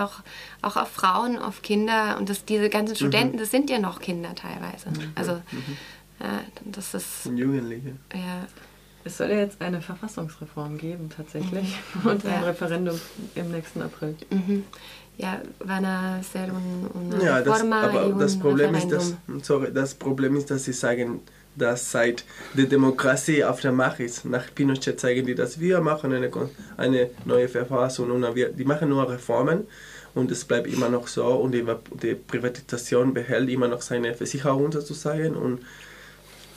auch, 0.04 0.22
auch 0.62 0.78
auf 0.78 0.90
Frauen, 0.90 1.38
auf 1.38 1.62
Kinder 1.62 2.18
und 2.18 2.30
dass 2.30 2.46
diese 2.46 2.70
ganzen 2.70 2.96
Studenten, 2.96 3.38
das 3.38 3.52
sind 3.52 3.70
ja 3.70 3.80
noch 3.80 4.00
Kinder 4.00 4.34
teilweise. 4.36 4.88
Also 5.16 5.42
ja, 6.20 6.42
das 6.66 6.94
ist 6.94 7.26
Jugendliche. 7.26 7.96
ja, 8.14 8.48
Es 9.04 9.18
soll 9.18 9.30
ja 9.30 9.38
jetzt 9.40 9.62
eine 9.62 9.82
Verfassungsreform 9.82 10.78
geben, 10.78 11.10
tatsächlich. 11.16 11.76
Und 12.04 12.26
ein 12.26 12.32
Ja. 12.32 12.40
Referendum 12.42 13.00
im 13.36 13.52
nächsten 13.52 13.82
April. 13.82 14.16
Ja, 15.18 15.42
van 15.60 15.86
a 15.86 16.22
ser 16.24 16.50
un, 16.52 16.90
una 16.94 17.24
Ja, 17.24 17.42
das, 17.42 17.56
reforma 17.56 17.82
y 17.82 17.98
aber 17.98 18.06
un 18.14 18.20
das 18.20 18.38
Problem, 18.40 18.76
ist, 18.76 18.86
referendum. 18.92 19.16
dass, 19.40 19.48
sorry, 19.48 19.74
das 19.74 19.94
Problem 19.96 20.36
ist, 20.36 20.50
dass 20.52 20.66
sie 20.66 20.74
sagen, 20.74 21.22
dass 21.56 21.92
seit 21.92 22.24
der 22.54 22.66
Demokratie 22.66 23.44
auf 23.44 23.62
der 23.62 23.72
Macht 23.72 24.00
ist, 24.00 24.26
nach 24.26 24.46
Pinochet 24.54 25.00
zeigen 25.00 25.26
die, 25.26 25.34
dass 25.34 25.60
wir 25.60 25.82
machen 25.82 26.14
eine, 26.14 26.30
eine 26.78 27.10
neue 27.26 27.48
Verfassung 27.50 28.12
und 28.12 28.36
wir, 28.36 28.50
die 28.50 28.64
machen 28.66 28.90
nur 28.90 29.10
Reformen 29.10 29.66
und 30.14 30.32
es 30.32 30.46
bleibt 30.46 30.68
immer 30.68 30.90
noch 30.90 31.08
so 31.08 31.26
und 31.26 31.54
die, 31.54 31.66
die 32.02 32.14
Privatisation 32.14 33.14
behält 33.14 33.50
immer 33.50 33.68
noch 33.68 33.82
seine 33.82 34.14
Versicherung 34.14 34.72
sozusagen 34.72 35.36
und 35.36 35.60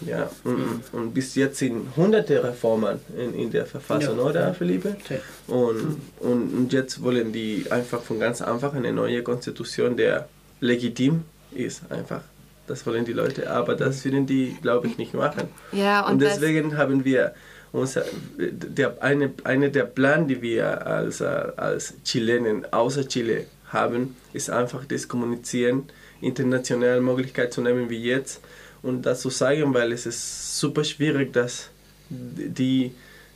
ja, 0.06 0.30
und, 0.44 0.82
und 0.92 1.14
bis 1.14 1.34
jetzt 1.34 1.58
sind 1.58 1.94
hunderte 1.96 2.42
Reformen 2.42 2.98
in, 3.16 3.34
in 3.34 3.50
der 3.50 3.66
Verfassung, 3.66 4.16
Ja. 4.18 4.24
oder 4.24 4.54
Philippe? 4.54 4.96
Sí. 5.08 5.14
Und, 5.46 5.98
und, 6.20 6.54
und 6.54 6.72
jetzt 6.72 7.02
wollen 7.02 7.32
die 7.32 7.66
einfach 7.70 8.02
von 8.02 8.18
ganz 8.20 8.40
einfach 8.42 8.74
eine 8.74 8.92
neue 8.92 9.22
Konstitution, 9.22 9.96
der 9.96 10.28
legitim 10.60 11.24
ist, 11.52 11.82
einfach. 11.90 12.22
Das 12.66 12.86
wollen 12.86 13.04
die 13.04 13.12
Leute, 13.12 13.50
aber 13.50 13.74
das 13.74 14.04
würden 14.04 14.26
die, 14.26 14.56
glaube 14.62 14.86
ich, 14.86 14.96
nicht 14.96 15.12
machen. 15.14 15.48
Ja, 15.72 16.06
und, 16.06 16.12
Und 16.14 16.18
deswegen 16.22 16.76
haben 16.76 17.04
wir 17.04 17.34
unser, 17.72 18.04
der, 18.38 19.02
eine, 19.02 19.32
eine 19.44 19.70
der 19.70 19.84
Plan, 19.84 20.28
die 20.28 20.40
wir 20.42 20.86
als, 20.86 21.20
als 21.22 21.94
Chilenen 22.04 22.72
außer 22.72 23.06
Chile 23.08 23.46
haben, 23.68 24.16
ist 24.32 24.50
einfach 24.50 24.84
das 24.84 25.08
Kommunizieren, 25.08 25.84
internationale 26.20 27.00
Möglichkeit 27.00 27.52
zu 27.52 27.60
nehmen 27.60 27.90
wie 27.90 28.02
jetzt 28.02 28.40
und 28.82 29.02
das 29.02 29.20
zu 29.20 29.30
sagen, 29.30 29.74
weil 29.74 29.92
es 29.92 30.06
ist 30.06 30.58
super 30.58 30.84
schwierig, 30.84 31.32
dass 31.32 31.70
die, 32.08 32.92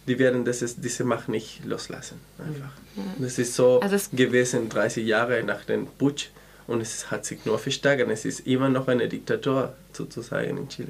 die 0.06 0.18
werden 0.18 0.44
das 0.44 0.62
ist, 0.62 0.82
diese 0.84 1.04
Macht 1.04 1.28
nicht 1.28 1.64
loslassen. 1.64 2.20
Einfach. 2.38 2.70
Das 3.18 3.38
ist 3.38 3.54
so 3.54 3.80
Also 3.80 3.96
es- 3.96 4.10
gewesen 4.10 4.68
30 4.68 5.06
Jahre 5.06 5.42
nach 5.44 5.64
dem 5.64 5.86
Putsch 5.86 6.28
und 6.66 6.80
es 6.80 7.10
hat 7.10 7.24
sich 7.26 7.44
nur 7.44 7.58
verstärkt. 7.58 8.08
Es 8.10 8.24
ist 8.24 8.46
immer 8.46 8.68
noch 8.68 8.88
eine 8.88 9.08
Diktatur 9.08 9.74
sozusagen 9.92 10.56
in 10.56 10.68
Chile. 10.68 10.88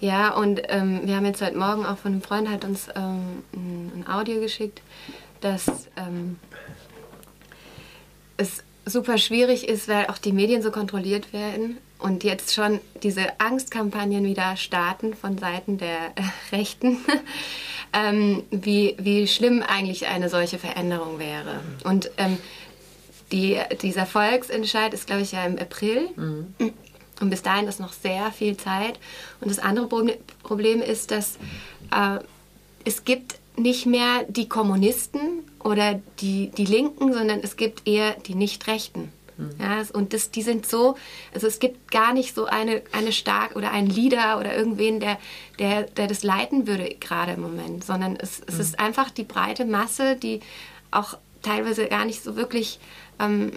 Ja, 0.00 0.34
und 0.34 0.60
ähm, 0.68 1.02
wir 1.04 1.16
haben 1.16 1.24
jetzt 1.26 1.40
heute 1.40 1.56
Morgen 1.56 1.86
auch 1.86 1.96
von 1.98 2.12
einem 2.12 2.22
Freund 2.22 2.48
hat 2.48 2.64
uns 2.64 2.88
ähm, 2.94 3.42
ein, 3.54 3.92
ein 3.96 4.06
Audio 4.08 4.40
geschickt, 4.40 4.82
dass 5.40 5.66
ähm, 5.96 6.36
es 8.36 8.62
super 8.84 9.16
schwierig 9.18 9.68
ist, 9.68 9.88
weil 9.88 10.06
auch 10.06 10.18
die 10.18 10.32
Medien 10.32 10.60
so 10.62 10.70
kontrolliert 10.70 11.32
werden 11.32 11.78
und 12.04 12.22
jetzt 12.22 12.52
schon 12.52 12.80
diese 13.02 13.40
Angstkampagnen 13.40 14.26
wieder 14.26 14.58
starten 14.58 15.14
von 15.14 15.38
Seiten 15.38 15.78
der 15.78 16.12
äh, 16.16 16.54
Rechten, 16.54 16.98
ähm, 17.94 18.42
wie, 18.50 18.94
wie 18.98 19.26
schlimm 19.26 19.62
eigentlich 19.66 20.06
eine 20.06 20.28
solche 20.28 20.58
Veränderung 20.58 21.18
wäre. 21.18 21.60
Und 21.82 22.10
ähm, 22.18 22.36
die, 23.32 23.58
dieser 23.80 24.04
Volksentscheid 24.04 24.92
ist, 24.92 25.06
glaube 25.06 25.22
ich, 25.22 25.32
ja 25.32 25.46
im 25.46 25.58
April. 25.58 26.10
Und 27.20 27.30
bis 27.30 27.40
dahin 27.40 27.68
ist 27.68 27.80
noch 27.80 27.94
sehr 27.94 28.30
viel 28.32 28.58
Zeit. 28.58 28.98
Und 29.40 29.50
das 29.50 29.58
andere 29.58 29.86
Proble- 29.86 30.18
Problem 30.42 30.82
ist, 30.82 31.10
dass 31.10 31.38
äh, 31.90 32.18
es 32.84 33.06
gibt 33.06 33.36
nicht 33.56 33.86
mehr 33.86 34.24
die 34.28 34.46
Kommunisten 34.46 35.42
oder 35.58 36.02
die, 36.20 36.50
die 36.50 36.66
Linken, 36.66 37.14
sondern 37.14 37.40
es 37.40 37.56
gibt 37.56 37.88
eher 37.88 38.12
die 38.26 38.34
Nicht-Rechten. 38.34 39.10
Ja, 39.58 39.80
es- 39.80 39.90
und 39.90 40.12
das, 40.12 40.30
die 40.30 40.42
sind 40.42 40.66
so, 40.66 40.96
also 41.32 41.46
es 41.46 41.58
gibt 41.58 41.90
gar 41.90 42.12
nicht 42.12 42.34
so 42.34 42.46
eine, 42.46 42.82
eine 42.92 43.12
stark 43.12 43.56
oder 43.56 43.70
einen 43.72 43.88
Leader 43.88 44.38
oder 44.38 44.54
irgendwen, 44.56 45.00
der, 45.00 45.18
der, 45.58 45.82
der 45.82 46.06
das 46.06 46.22
leiten 46.22 46.66
würde 46.66 46.94
gerade 47.00 47.32
im 47.32 47.40
Moment, 47.40 47.84
sondern 47.84 48.16
es, 48.16 48.40
es 48.46 48.58
ist 48.58 48.78
einfach 48.78 49.10
die 49.10 49.24
breite 49.24 49.64
Masse, 49.64 50.16
die 50.16 50.40
auch 50.90 51.18
teilweise 51.42 51.86
gar 51.86 52.04
nicht 52.04 52.22
so 52.22 52.36
wirklich 52.36 52.78
ähm, 53.18 53.52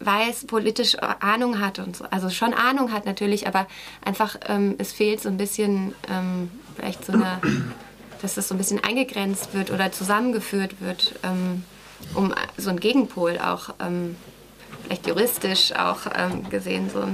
weiß, 0.00 0.46
politisch 0.46 0.96
Ahnung 0.96 1.60
hat 1.60 1.78
und 1.78 1.96
so. 1.96 2.04
Also 2.10 2.28
schon 2.30 2.52
Ahnung 2.52 2.92
hat 2.92 3.06
natürlich, 3.06 3.46
aber 3.48 3.66
einfach 4.04 4.36
ähm, 4.46 4.74
es 4.78 4.92
fehlt 4.92 5.22
so 5.22 5.28
ein 5.28 5.38
bisschen 5.38 5.94
ähm, 6.10 6.50
vielleicht 6.76 7.04
so 7.04 7.12
eine, 7.14 7.40
dass 8.22 8.34
das 8.34 8.48
so 8.48 8.54
ein 8.54 8.58
bisschen 8.58 8.84
eingegrenzt 8.84 9.54
wird 9.54 9.70
oder 9.70 9.92
zusammengeführt 9.92 10.80
wird, 10.80 11.14
ähm, 11.22 11.64
um 12.14 12.34
so 12.58 12.68
einen 12.68 12.80
Gegenpol 12.80 13.38
auch 13.38 13.70
ähm, 13.80 14.16
vielleicht 14.86 15.06
juristisch 15.06 15.72
auch 15.72 16.06
ähm, 16.16 16.48
gesehen 16.48 16.90
so 16.90 17.06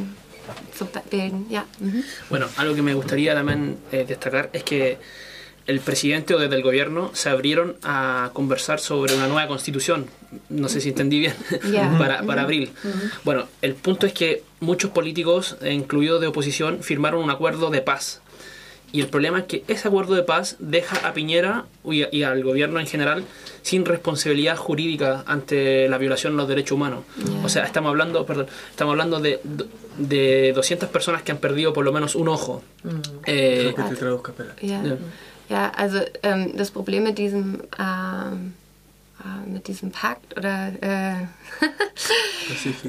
zu 0.75 0.87
bilden. 1.11 1.47
Ja. 1.51 1.65
Mhm. 1.79 2.05
Bueno, 2.31 2.47
algo 2.57 2.75
que 2.75 2.83
me 2.83 2.95
gustaría 2.95 3.35
también 3.35 3.79
eh, 3.93 4.05
destacar 4.07 4.51
es 4.53 4.63
que 4.65 4.99
el 5.67 5.79
presidente 5.81 6.35
o 6.35 6.39
desde 6.39 6.57
el 6.57 6.63
gobierno 6.63 7.11
se 7.15 7.29
abrieron 7.29 7.77
a 7.85 8.31
conversar 8.33 8.81
sobre 8.81 9.15
una 9.15 9.29
nueva 9.29 9.47
constitución. 9.47 10.07
No 10.49 10.69
sé 10.69 10.81
si 10.81 10.89
entendí 10.89 11.21
bien, 11.21 11.35
Ya. 11.71 11.95
para, 11.99 12.23
para 12.25 12.43
abril. 12.43 12.73
Bueno, 13.25 13.47
el 13.63 13.75
punto 13.75 14.07
es 14.07 14.13
que 14.13 14.43
muchos 14.61 14.91
políticos, 14.91 15.57
eh, 15.63 15.73
incluidos 15.73 16.21
de 16.21 16.27
oposición, 16.27 16.83
firmaron 16.83 17.23
un 17.23 17.31
acuerdo 17.31 17.71
de 17.71 17.81
paz. 17.81 18.21
Y 18.93 19.01
el 19.01 19.09
problema 19.09 19.39
es 19.41 19.45
que 19.47 19.65
ese 19.69 19.89
acuerdo 19.89 20.15
de 20.15 20.23
paz 20.23 20.57
deja 20.59 21.09
a 21.09 21.15
Piñera 21.15 21.65
y, 21.85 22.05
y 22.15 22.23
al 22.25 22.45
gobierno 22.45 22.79
en 22.79 22.87
general 22.87 23.25
sin 23.63 23.85
responsabilidad 23.87 24.57
jurídica 24.57 25.25
ante 25.27 25.89
la 25.89 25.97
violación 25.99 26.35
de 26.35 26.37
los 26.37 26.49
derechos 26.49 26.73
humanos. 26.73 27.05
Ya. 27.17 27.45
O 27.45 27.49
sea, 27.49 27.65
estamos 27.65 27.89
hablando, 27.89 28.27
perdón, 28.27 28.47
estamos 28.71 28.93
hablando 28.93 29.19
de, 29.21 29.41
de 29.99 30.53
200 30.55 30.89
personas 30.91 31.23
que 31.23 31.33
han 31.33 31.39
perdido 31.39 31.73
por 31.73 31.85
lo 31.85 31.93
menos 31.93 32.15
un 32.15 32.29
ojo. 32.29 32.63
Eh, 33.27 33.73
Que 33.75 33.83
te 33.83 33.97
traduzca, 33.97 34.33
espera. 34.33 34.55
Ja, 34.61 34.83
Ja. 34.83 34.97
ja 35.49 35.69
also 35.69 36.01
ähm, 36.23 36.53
das 36.57 36.71
Problem 36.71 37.05
mit 37.05 37.17
diesem, 37.17 37.63
ähm, 37.79 38.53
äh, 38.55 38.62
mit 39.47 39.69
diesem 39.69 39.91
Pakt 39.91 40.37
oder 40.37 40.73
äh, 40.81 41.15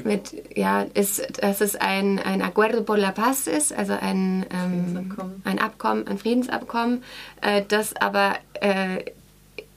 mit, 0.04 0.56
ja, 0.56 0.82
ist, 0.94 1.42
dass 1.42 1.60
es 1.60 1.76
ein, 1.76 2.18
ein 2.18 2.42
Acuerdo 2.42 2.82
por 2.82 2.98
la 2.98 3.12
Paz 3.12 3.46
ist, 3.46 3.72
also 3.72 3.92
ein, 3.92 4.46
ähm, 4.50 4.86
Friedensabkommen. 4.86 5.42
ein 5.44 5.58
Abkommen, 5.58 6.06
ein 6.06 6.18
Friedensabkommen, 6.18 7.02
äh, 7.40 7.62
das 7.66 7.94
aber 7.96 8.34
äh, 8.60 9.04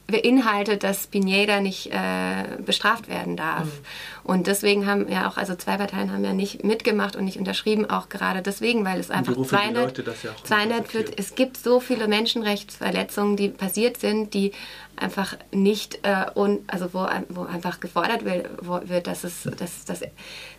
beinhaltet, 0.07 0.83
dass 0.83 1.07
Pineda 1.07 1.59
nicht 1.59 1.87
äh, 1.87 2.43
bestraft 2.65 3.09
werden 3.09 3.35
darf. 3.35 3.65
Mhm. 3.65 3.71
Und 4.23 4.47
deswegen 4.47 4.85
haben 4.85 5.09
ja 5.09 5.29
auch, 5.29 5.37
also 5.37 5.55
zwei 5.55 5.77
Parteien 5.77 6.13
haben 6.13 6.23
ja 6.23 6.33
nicht 6.33 6.63
mitgemacht 6.63 7.17
und 7.17 7.25
nicht 7.25 7.37
unterschrieben, 7.37 7.89
auch 7.89 8.07
gerade 8.07 8.41
deswegen, 8.41 8.85
weil 8.85 8.99
es 8.99 9.11
einfach 9.11 9.35
rufen 9.35 9.57
die 9.57 9.73
200, 9.73 9.83
Leute 9.83 10.03
das 10.03 10.23
ja 10.23 10.31
auch 10.31 10.43
200 10.43 10.79
dafür. 10.79 11.05
es 11.17 11.35
gibt 11.35 11.57
so 11.57 11.81
viele 11.81 12.07
Menschenrechtsverletzungen, 12.07 13.35
die 13.35 13.49
passiert 13.49 13.97
sind, 13.97 14.33
die 14.33 14.53
einfach 14.95 15.35
nicht, 15.51 15.99
äh, 16.03 16.25
un, 16.35 16.59
also 16.67 16.93
wo, 16.93 17.05
wo 17.29 17.43
einfach 17.43 17.81
gefordert 17.81 18.23
wird, 18.23 18.47
wo, 18.61 18.79
wird 18.85 19.07
dass, 19.07 19.25
es, 19.25 19.43
dass, 19.57 19.83
dass 19.85 20.01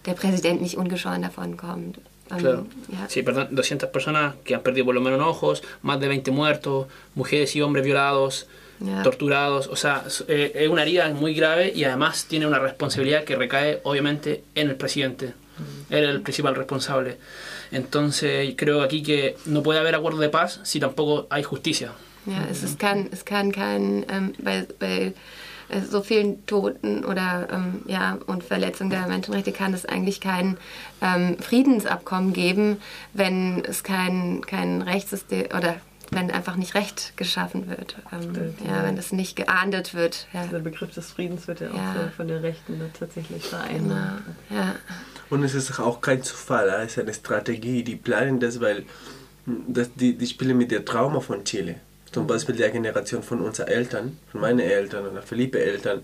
der 0.05 0.13
Präsident 0.13 0.61
nicht 0.61 0.77
ungeschoren 0.77 1.23
davon 1.23 1.57
kommt. 1.57 1.99
Ähm, 2.31 2.39
Claro. 2.39 2.67
ja. 2.89 3.09
Sí, 3.09 3.23
perdón, 3.23 3.49
200 3.57 3.91
personas 3.91 4.35
que 4.45 4.55
han 4.55 4.63
perdido 4.63 4.85
por 4.85 4.95
lo 4.95 5.01
menos 5.01 5.21
ojos, 5.23 5.63
más 5.83 5.99
de 5.99 6.09
20 6.09 6.31
muertos, 6.31 6.87
mujeres 7.15 7.57
y 7.57 7.63
hombres 7.63 7.85
violados, 7.85 8.47
Ya. 8.81 9.03
torturados. 9.03 9.67
O 9.67 9.77
sea, 9.77 10.05
es, 10.07 10.25
eh, 10.29 10.53
es 10.55 10.69
una 10.69 10.83
herida 10.83 11.09
muy 11.11 11.35
grave 11.35 11.73
y 11.75 11.85
además 11.85 12.27
tiene 12.29 12.47
una 12.47 12.59
responsabilidad 12.59 13.25
que 13.25 13.37
recae 13.37 13.81
obviamente 13.83 14.45
en 14.55 14.71
el 14.71 14.77
presidente. 14.77 15.35
Él 15.91 16.05
es 16.05 16.11
el 16.11 16.21
principal 16.23 16.55
responsable. 16.55 17.19
Entonces 17.73 18.55
creo 18.57 18.83
aquí 18.83 19.03
que 19.03 19.37
no 19.47 19.63
puede 19.63 19.81
haber 19.81 19.95
acuerdo 19.95 20.21
de 20.21 20.29
paz 20.29 20.61
si 20.63 20.79
tampoco 20.79 21.27
hay 21.31 21.43
justicia. 21.43 21.93
Ja, 22.27 22.47
es, 22.51 22.63
ist, 22.63 22.79
kann, 22.79 23.09
es 23.11 23.25
kann 23.25 23.53
kein, 23.53 24.05
ähm, 24.11 24.35
bei, 24.39 24.67
bei 24.79 25.15
so 25.91 26.03
vielen 26.03 26.45
Toten 26.47 27.05
oder 27.05 27.49
ähm, 27.51 27.83
ja, 27.87 28.19
und 28.27 28.45
Verletzungen 28.45 28.91
der 28.91 29.07
Menschenrechte 29.07 29.53
kann 29.53 29.73
es 29.75 29.87
eigentlich 29.87 30.21
kein 30.21 30.59
ähm, 31.01 31.39
Friedensabkommen 31.39 32.33
geben, 32.33 32.79
wenn 33.15 33.65
es 33.65 33.83
kein, 33.83 34.43
kein 34.47 34.83
Rechtssystem 34.83 35.47
oder 35.57 35.77
wenn 36.11 36.31
einfach 36.31 36.57
nicht 36.57 36.75
Recht 36.75 37.17
geschaffen 37.17 37.69
wird. 37.69 37.97
Ähm, 38.13 38.55
ja, 38.65 38.77
ja. 38.77 38.85
wenn 38.85 38.97
das 38.97 39.13
nicht 39.13 39.37
geahndet 39.37 39.95
wird. 39.95 40.27
Ja, 40.33 40.47
Der 40.47 40.59
Begriff 40.61 40.93
des 40.95 41.13
Friedens 41.13 41.49
wird 41.49 41.61
ja 41.61 41.71
auch 41.71 41.75
Ja. 41.75 41.95
so 41.95 42.11
von 42.17 42.29
den 42.29 42.39
Rechten 42.39 42.81
tatsächlich 42.99 43.43
genau. 43.51 43.63
vereinbart. 43.63 44.23
Ja. 44.51 44.75
Und 45.31 45.45
es 45.45 45.55
ist 45.55 45.79
auch 45.79 46.01
kein 46.01 46.23
Zufall, 46.23 46.69
es 46.85 46.93
ist 46.93 46.99
eine 46.99 47.13
Strategie, 47.15 47.83
die 47.83 47.97
planen 47.97 48.41
das, 48.41 48.61
weil 48.61 48.85
hm, 49.45 49.65
das, 49.69 49.91
die, 49.95 50.17
die 50.17 50.27
spielen 50.27 50.57
mit 50.57 50.71
der 50.71 50.85
Trauma 50.85 51.21
von 51.21 51.45
Chile. 51.45 51.77
Zum 52.11 52.27
Beispiel 52.27 52.57
der 52.57 52.71
Generation 52.71 53.23
von 53.23 53.41
unseren 53.43 53.69
Eltern, 53.69 54.19
von 54.33 54.41
meinen 54.41 54.61
Eltern 54.61 55.07
oder 55.07 55.21
Felipe 55.21 55.59
Eltern, 55.61 56.03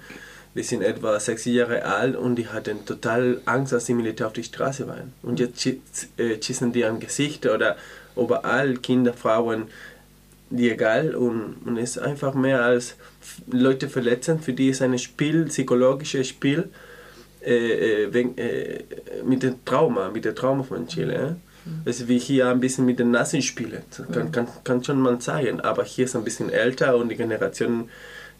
die 0.55 0.63
sind 0.63 0.83
etwa 0.83 1.19
sechs 1.19 1.47
Jahre 1.47 1.85
alt 1.85 2.15
und 2.15 2.37
die 2.37 2.49
hatten 2.49 2.85
total 2.85 3.41
Angst, 3.47 3.73
als 3.73 3.87
die 3.87 3.95
Militär 3.95 4.27
auf 4.29 4.35
die 4.35 4.45
Straße 4.45 4.87
waren. 4.87 5.13
Und 5.23 5.41
jetzt 5.41 5.67
äh, 5.67 6.41
schießen 6.41 6.73
die 6.73 6.85
am 6.85 7.01
Gesicht 7.01 7.47
oder 7.47 7.77
überall 8.17 8.75
Kinder, 8.77 9.15
Frauen, 9.15 9.69
die 10.51 10.71
egal 10.71 11.15
und, 11.15 11.57
und 11.65 11.77
es 11.79 11.97
ist 11.97 12.03
einfach 12.03 12.35
mehr 12.35 12.63
als 12.63 12.97
Leute 13.51 13.89
verletzen, 13.89 14.41
für 14.41 14.53
die 14.53 14.69
ist 14.69 14.83
ein 14.83 14.99
Spiel, 14.99 15.47
psychologisches 15.47 16.29
Spiel, 16.29 16.69
äh, 17.45 18.05
äh, 18.05 18.15
wenn, 18.15 18.37
äh, 18.39 18.85
mit 19.25 19.43
dem 19.43 19.65
Trauma, 19.65 20.11
mit 20.11 20.25
dem 20.25 20.35
Trauma 20.35 20.63
von 20.63 20.87
Chile. 20.87 21.37
Das 21.87 22.01
ist 22.01 22.09
wie 22.09 22.19
hier 22.19 22.49
ein 22.49 22.61
bisschen 22.61 22.85
mit 22.85 22.99
den 22.99 23.11
Nasen 23.11 23.41
spielen, 23.41 23.83
kann, 24.13 24.31
kann, 24.31 24.47
kann 24.65 24.85
schon 24.85 25.01
man 25.01 25.21
sagen, 25.21 25.63
aber 25.63 25.83
hier 25.83 26.05
ist 26.05 26.15
ein 26.15 26.23
bisschen 26.23 26.51
älter 26.51 26.95
und 26.95 27.09
die 27.09 27.17
Generation 27.17 27.89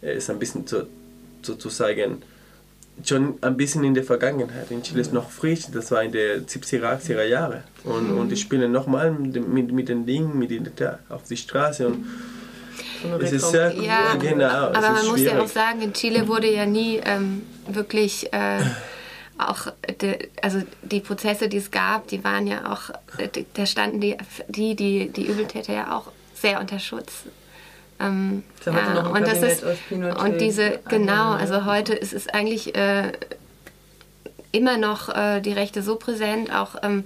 äh, 0.03 0.17
ist 0.17 0.29
ein 0.29 0.37
bisschen 0.37 0.67
so, 0.67 0.83
sozusagen 1.41 2.21
schon 3.03 3.35
ein 3.41 3.57
bisschen 3.57 3.83
in 3.83 3.93
der 3.93 4.03
Vergangenheit. 4.03 4.71
In 4.71 4.81
Chile 4.81 5.01
ist 5.01 5.13
noch 5.13 5.29
frisch, 5.29 5.65
das 5.71 5.91
war 5.91 6.03
in 6.03 6.11
den 6.11 6.45
70er, 6.45 6.99
80er 6.99 7.23
Jahre. 7.23 7.63
Und, 7.83 8.11
und 8.11 8.29
die 8.29 8.37
spielen 8.37 8.71
nochmal 8.71 9.11
mit, 9.11 9.47
mit, 9.47 9.71
mit 9.71 9.89
den 9.89 10.05
Dingen, 10.05 10.37
mit 10.39 10.51
den, 10.51 10.69
auf 11.09 11.23
die 11.23 11.37
Straße. 11.37 11.87
Und 11.87 12.05
es 13.21 13.31
ist 13.31 13.51
sehr, 13.51 13.69
Reform- 13.69 13.83
Ja, 13.83 14.15
genau, 14.15 14.45
aber 14.45 14.81
man 14.81 15.07
muss 15.07 15.21
ja 15.21 15.39
auch 15.39 15.47
sagen, 15.47 15.81
in 15.81 15.93
Chile 15.93 16.27
wurde 16.27 16.51
ja 16.51 16.65
nie 16.65 17.01
ähm, 17.05 17.43
wirklich 17.67 18.31
äh, 18.33 18.59
auch, 19.37 19.67
de, 20.01 20.29
also 20.41 20.61
die 20.81 21.01
Prozesse, 21.01 21.47
die 21.49 21.57
es 21.57 21.69
gab, 21.71 22.07
die 22.07 22.23
waren 22.23 22.47
ja 22.47 22.71
auch, 22.71 22.89
äh, 23.19 23.29
da 23.53 23.65
standen 23.65 23.99
die, 23.99 24.17
die, 24.47 24.75
die, 24.75 25.09
die 25.09 25.27
Übeltäter 25.27 25.73
ja 25.73 25.95
auch 25.97 26.11
sehr 26.33 26.59
unter 26.59 26.79
Schutz. 26.79 27.23
Ähm, 27.99 28.43
noch 28.65 29.13
ein 29.13 29.23
und 29.23 29.27
das 29.27 29.41
ist, 29.41 29.63
und 29.63 30.41
diese, 30.41 30.79
genau, 30.89 31.31
Anhängern, 31.31 31.39
also 31.39 31.65
heute 31.65 31.93
ist 31.93 32.13
es 32.13 32.27
eigentlich 32.27 32.75
äh, 32.75 33.13
immer 34.51 34.77
noch 34.77 35.09
äh, 35.15 35.39
die 35.41 35.53
Rechte 35.53 35.81
so 35.81 35.95
präsent, 35.95 36.53
auch 36.53 36.75
ähm, 36.83 37.05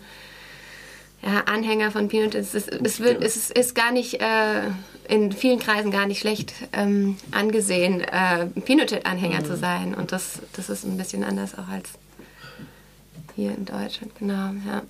ja, 1.21 1.43
Anhänger 1.45 1.91
von 1.91 2.07
Pinochet. 2.07 2.35
Es 2.35 2.55
ist, 2.55 2.69
es 2.69 2.99
wird, 2.99 3.23
es 3.23 3.35
ist, 3.35 3.51
ist 3.57 3.75
gar 3.75 3.91
nicht 3.91 4.21
äh, 4.21 4.61
in 5.07 5.31
vielen 5.31 5.59
Kreisen 5.59 5.91
gar 5.91 6.05
nicht 6.05 6.19
schlecht 6.19 6.53
ähm, 6.71 7.17
angesehen, 7.31 8.01
äh, 8.01 8.45
Pinochet-Anhänger 8.45 9.43
zu 9.43 9.57
sein. 9.57 9.95
Und 9.95 10.11
das, 10.11 10.39
das 10.53 10.69
ist 10.69 10.85
ein 10.85 10.97
bisschen 10.97 11.23
anders 11.23 11.57
auch 11.57 11.67
als 11.67 11.89
hier 13.35 13.51
in 13.51 13.65
Deutschland. 13.65 14.15
Genau, 14.17 14.51
ja. 14.67 14.81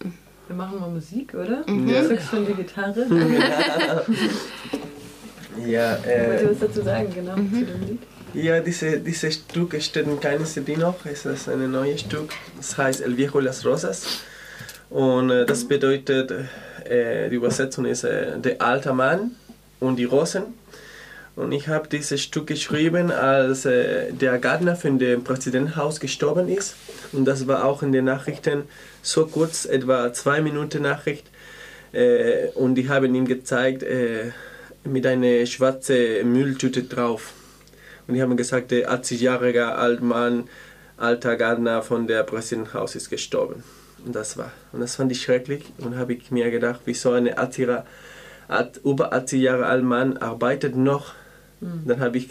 wir 0.47 0.55
machen 0.55 0.79
mal 0.79 0.89
Musik, 0.89 1.33
oder? 1.33 1.63
Mhm. 1.69 1.87
Ja. 1.87 2.01
Du 2.03 2.19
schon 2.19 2.45
die 2.45 2.53
Gitarre. 2.53 3.05
ja, 3.09 4.01
äh, 5.57 6.27
Wollt 6.27 6.41
ihr 6.41 6.51
was 6.51 6.59
dazu 6.59 6.81
sagen, 6.81 7.13
genau, 7.13 7.37
mhm. 7.37 7.53
zu 7.53 7.65
dem 7.65 7.87
Lied? 7.87 7.99
Ja, 8.33 8.59
diese, 8.59 8.99
dieses 8.99 9.35
Stück 9.35 9.81
steht 9.81 10.05
in 10.05 10.19
keinem 10.19 10.45
CD 10.45 10.77
noch. 10.77 11.03
Es 11.05 11.25
ist 11.25 11.49
ein 11.49 11.71
neues 11.71 12.01
Stück. 12.01 12.29
Es 12.59 12.77
heißt 12.77 13.01
El 13.01 13.17
Viejo 13.17 13.39
y 13.39 13.45
las 13.45 13.65
Rosas. 13.65 14.21
Und 14.91 15.31
äh, 15.31 15.45
das 15.45 15.67
bedeutet, 15.67 16.31
äh, 16.85 17.29
die 17.29 17.35
Übersetzung 17.35 17.85
ist 17.85 18.03
äh, 18.03 18.37
der 18.39 18.61
alte 18.61 18.93
Mann 18.93 19.31
und 19.79 19.95
die 19.97 20.05
Rosen. 20.05 20.43
Und 21.35 21.53
ich 21.53 21.67
habe 21.69 21.87
dieses 21.87 22.21
Stück 22.21 22.47
geschrieben, 22.47 23.11
als 23.11 23.65
äh, 23.65 24.11
der 24.11 24.37
Gärtner 24.39 24.75
von 24.75 24.99
dem 24.99 25.23
Präsidentenhaus 25.23 25.99
gestorben 25.99 26.49
ist. 26.49 26.75
Und 27.13 27.25
das 27.25 27.47
war 27.47 27.65
auch 27.65 27.81
in 27.81 27.91
den 27.91 28.05
Nachrichten 28.05 28.63
so 29.01 29.25
kurz, 29.25 29.65
etwa 29.65 30.11
zwei 30.13 30.41
Minuten 30.41 30.83
Nachricht. 30.83 31.27
Äh, 31.93 32.49
und 32.55 32.75
die 32.75 32.89
haben 32.89 33.15
ihm 33.15 33.25
gezeigt 33.25 33.83
äh, 33.83 34.31
mit 34.83 35.05
einer 35.05 35.45
schwarzen 35.45 36.31
Mülltüte 36.31 36.83
drauf. 36.83 37.33
Und 38.07 38.15
die 38.15 38.21
haben 38.21 38.37
gesagt, 38.37 38.71
der 38.71 38.91
80-jährige 38.91 39.67
alter 39.75 40.03
Mann, 40.03 40.49
alter 40.97 41.35
Gärtner 41.35 41.81
von 41.81 42.07
der 42.07 42.23
Präsidentenhaus 42.23 42.95
ist 42.95 43.09
gestorben. 43.09 43.63
Und 44.05 44.15
das 44.15 44.37
war. 44.37 44.51
Und 44.71 44.79
das 44.79 44.95
fand 44.95 45.11
ich 45.11 45.21
schrecklich. 45.21 45.63
Und 45.77 45.97
habe 45.97 46.13
ich 46.13 46.31
mir 46.31 46.49
gedacht, 46.51 46.81
wieso 46.85 47.11
ein 47.11 47.37
80 47.37 47.69
über 48.83 49.13
80 49.13 49.41
Jahre 49.41 49.67
alter 49.67 49.83
Mann 49.83 50.17
arbeitet 50.17 50.75
noch. 50.75 51.13
Mhm. 51.61 51.83
Dann 51.85 51.99
habe 51.99 52.17
ich 52.17 52.29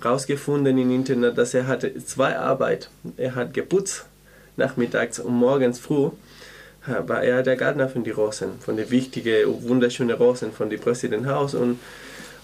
herausgefunden 0.00 0.78
im 0.78 0.90
Internet, 0.90 1.36
dass 1.36 1.52
er 1.52 1.66
hatte 1.66 1.94
zwei 2.04 2.38
Arbeit. 2.38 2.88
Er 3.16 3.34
hat 3.34 3.52
geputzt 3.52 4.06
nachmittags 4.56 5.18
und 5.18 5.34
morgens 5.34 5.78
früh 5.78 6.10
war 6.86 7.22
er 7.22 7.42
der 7.42 7.56
Gärtner 7.56 7.88
von 7.88 8.04
den 8.04 8.14
Rosen, 8.14 8.58
von 8.60 8.76
den 8.76 8.90
wichtigen, 8.90 9.62
wunderschönen 9.62 10.16
Rosen 10.16 10.52
von 10.52 10.68
dem 10.68 10.80
Präsidentenhaus 10.80 11.54
und, 11.54 11.78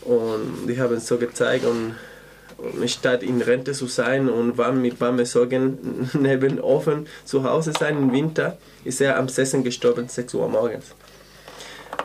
und 0.03 0.67
die 0.69 0.81
haben 0.81 0.97
es 0.97 1.07
so 1.07 1.19
gezeigt 1.19 1.65
und 1.65 1.95
statt 2.87 3.23
in 3.23 3.41
Rente 3.41 3.73
zu 3.73 3.87
sein 3.87 4.29
und 4.29 4.59
warm 4.59 4.83
mit 4.83 5.01
warmen 5.01 5.25
Sorgen 5.25 6.11
neben 6.21 6.61
Ofen 6.61 7.07
zu 7.25 7.45
Hause 7.45 7.73
sein 7.79 7.97
im 7.97 8.13
Winter, 8.13 8.59
ist 8.85 9.01
er 9.01 9.17
am 9.19 9.29
Sessen 9.29 9.63
gestorben, 9.63 10.09
6 10.09 10.35
Uhr 10.35 10.49
morgens. 10.49 10.95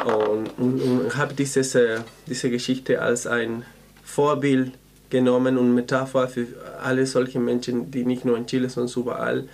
Und, 0.06 0.50
und, 0.58 0.82
und 0.82 1.18
habe 1.18 1.34
dieses, 1.34 1.76
äh, 1.76 2.00
diese 2.28 2.50
Geschichte 2.50 3.02
als 3.02 3.28
ein 3.28 3.64
Vorbild 4.04 4.74
genommen 5.10 5.58
und 5.58 5.74
Metapher 5.74 6.28
für 6.28 6.48
alle 6.82 7.06
solche 7.06 7.40
Menschen, 7.40 7.92
die 7.92 8.04
nicht 8.04 8.26
nur 8.26 8.38
in 8.38 8.48
Chile, 8.48 8.70
sondern 8.70 8.94
überall 9.02 9.48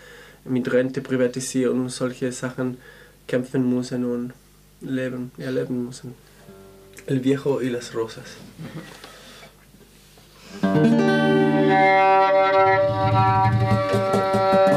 mit 0.50 0.72
Rente 0.72 1.02
privatisieren 1.02 1.80
und 1.82 1.90
solche 1.90 2.32
Sachen 2.32 2.78
kämpfen 3.28 3.74
müssen 3.74 4.06
und 4.06 4.34
leben, 4.82 5.32
erleben 5.38 5.86
müssen. 5.86 6.16
El 7.06 7.24
Viejo 7.24 7.62
y 7.62 7.70
las 7.70 7.94
Rosas. 7.94 8.26
Mhm. 10.62 11.10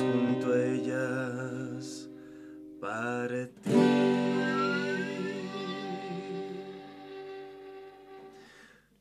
junto 0.00 0.52
a 0.52 0.64
ellas 0.64 2.08
para 2.80 3.48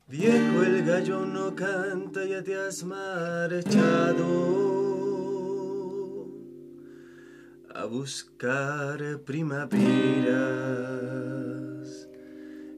Viejo 0.08 0.64
el 0.64 0.86
gallo 0.86 1.26
no 1.26 1.56
canta, 1.56 2.24
ya 2.24 2.42
te 2.42 2.56
has 2.56 2.84
marchado. 2.84 4.26
A 7.74 7.86
buscar 7.86 9.20
primaveras 9.26 9.76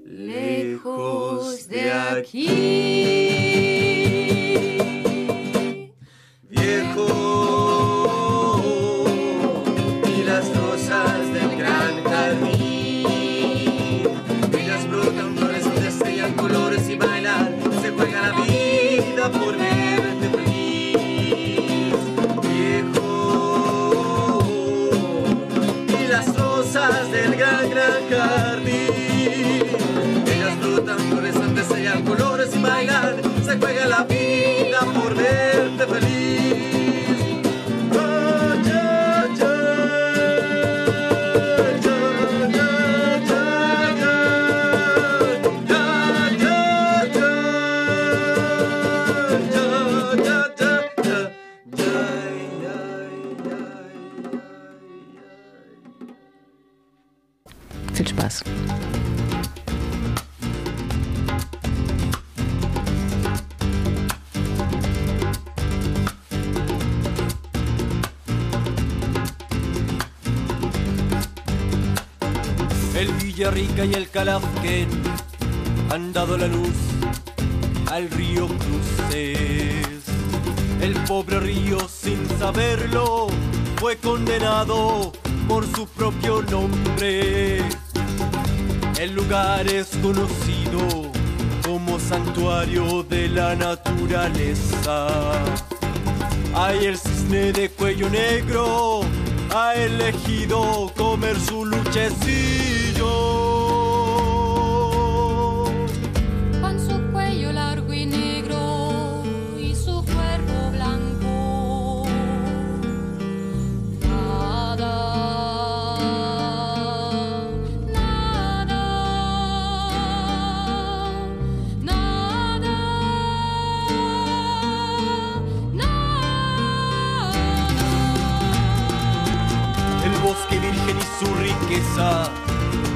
lejos 0.03 1.67
de 1.67 1.91
aquí. 1.91 3.36
Y 73.85 73.93
el 73.93 74.09
Calafquén 74.09 74.89
han 75.91 76.11
dado 76.11 76.37
la 76.37 76.47
luz 76.47 76.73
al 77.91 78.09
río 78.09 78.47
Cruces. 78.47 80.03
El 80.81 80.93
pobre 81.07 81.39
río 81.39 81.77
sin 81.87 82.27
saberlo 82.39 83.27
fue 83.77 83.97
condenado 83.97 85.11
por 85.47 85.65
su 85.75 85.87
propio 85.87 86.41
nombre. 86.41 87.63
El 88.99 89.13
lugar 89.13 89.67
es 89.67 89.89
conocido 90.01 91.11
como 91.63 91.99
santuario 91.99 93.03
de 93.03 93.29
la 93.29 93.55
naturaleza. 93.55 95.07
Hay 96.55 96.85
el 96.85 96.97
cisne 96.97 97.51
de 97.53 97.69
cuello 97.69 98.09
negro 98.09 99.01
ha 99.53 99.75
elegido 99.75 100.91
comer 100.95 101.39
su 101.39 101.65
luchecillo. 101.65 102.66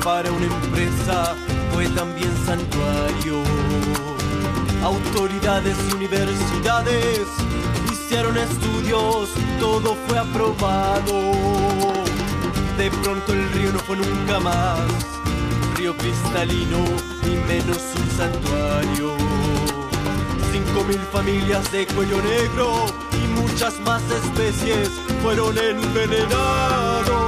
Para 0.03 0.31
una 0.31 0.45
empresa 0.45 1.35
fue 1.73 1.87
también 1.89 2.31
santuario. 2.45 3.43
Autoridades 4.83 5.77
y 5.89 5.93
universidades 5.93 7.27
hicieron 7.91 8.37
estudios, 8.37 9.29
todo 9.59 9.95
fue 10.07 10.17
aprobado. 10.17 11.31
De 12.77 12.89
pronto 13.03 13.33
el 13.33 13.51
río 13.51 13.71
no 13.73 13.79
fue 13.79 13.97
nunca 13.97 14.39
más 14.39 14.79
río 15.75 15.95
cristalino 15.97 16.79
ni 17.23 17.35
menos 17.47 17.79
un 17.95 18.09
santuario. 18.17 19.15
Cinco 20.51 20.83
mil 20.87 20.99
familias 21.11 21.71
de 21.71 21.85
cuello 21.87 22.21
negro 22.21 22.85
y 23.13 23.39
muchas 23.39 23.79
más 23.81 24.01
especies 24.11 24.89
fueron 25.21 25.57
envenenados. 25.57 27.20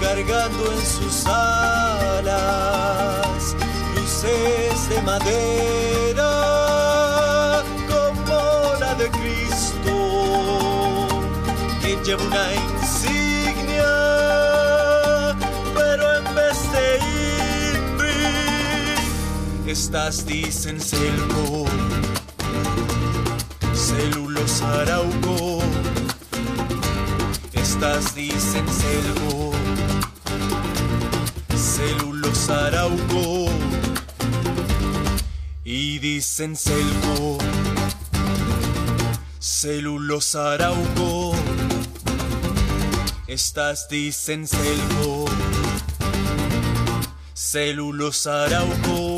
Cargando 0.00 0.72
en 0.72 0.86
sus 0.86 1.26
alas 1.26 2.58
luces 3.94 4.88
de 4.88 5.02
madera 5.02 6.32
como 7.88 8.38
la 8.80 8.94
de 8.94 9.08
Cristo 9.10 9.94
que 11.82 11.96
lleva 12.04 12.22
una 12.24 12.54
insignia, 12.54 13.94
pero 15.74 16.04
en 16.18 16.24
vez 16.34 16.58
de 16.72 16.98
INRI, 19.64 19.70
estas 19.70 20.26
dicen 20.26 20.80
Selco, 20.80 21.66
Celulos 23.74 24.62
Arauco, 24.62 25.62
estas 27.78 28.12
dicen 28.16 28.66
Selco, 28.68 29.52
Celulos 31.56 32.50
Arauco, 32.50 33.46
y 35.62 36.00
dicen 36.00 36.56
Selco. 36.56 37.38
Celulosa 39.38 40.54
Arauco, 40.54 41.36
estas 43.28 43.88
dicen 43.88 44.48
Selco. 44.48 45.26
Celulosa 47.32 48.44
Arauco. 48.44 49.17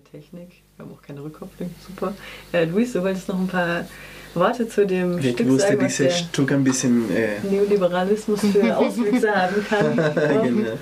Der 0.00 0.20
Technik. 0.20 0.48
Wir 0.76 0.84
haben 0.84 0.92
auch 0.92 1.02
keine 1.02 1.22
Rückkopplung. 1.22 1.70
Super. 1.86 2.14
Äh, 2.52 2.64
Luis, 2.64 2.92
du 2.92 3.02
wolltest 3.02 3.28
noch 3.28 3.38
ein 3.38 3.46
paar 3.46 3.86
Worte 4.34 4.68
zu 4.68 4.86
dem 4.86 5.18
Ich 5.18 5.32
Stück 5.32 5.46
musste 5.46 5.68
sagen, 5.68 5.80
was 5.82 5.96
dieses 5.96 6.18
Stück 6.18 6.52
ein 6.52 6.64
bisschen 6.64 7.10
äh, 7.14 7.40
Neoliberalismus 7.42 8.40
für 8.40 8.76
Auswüchse 8.76 9.30
haben 9.30 9.64
kann. 9.68 9.96
genau. 10.44 10.72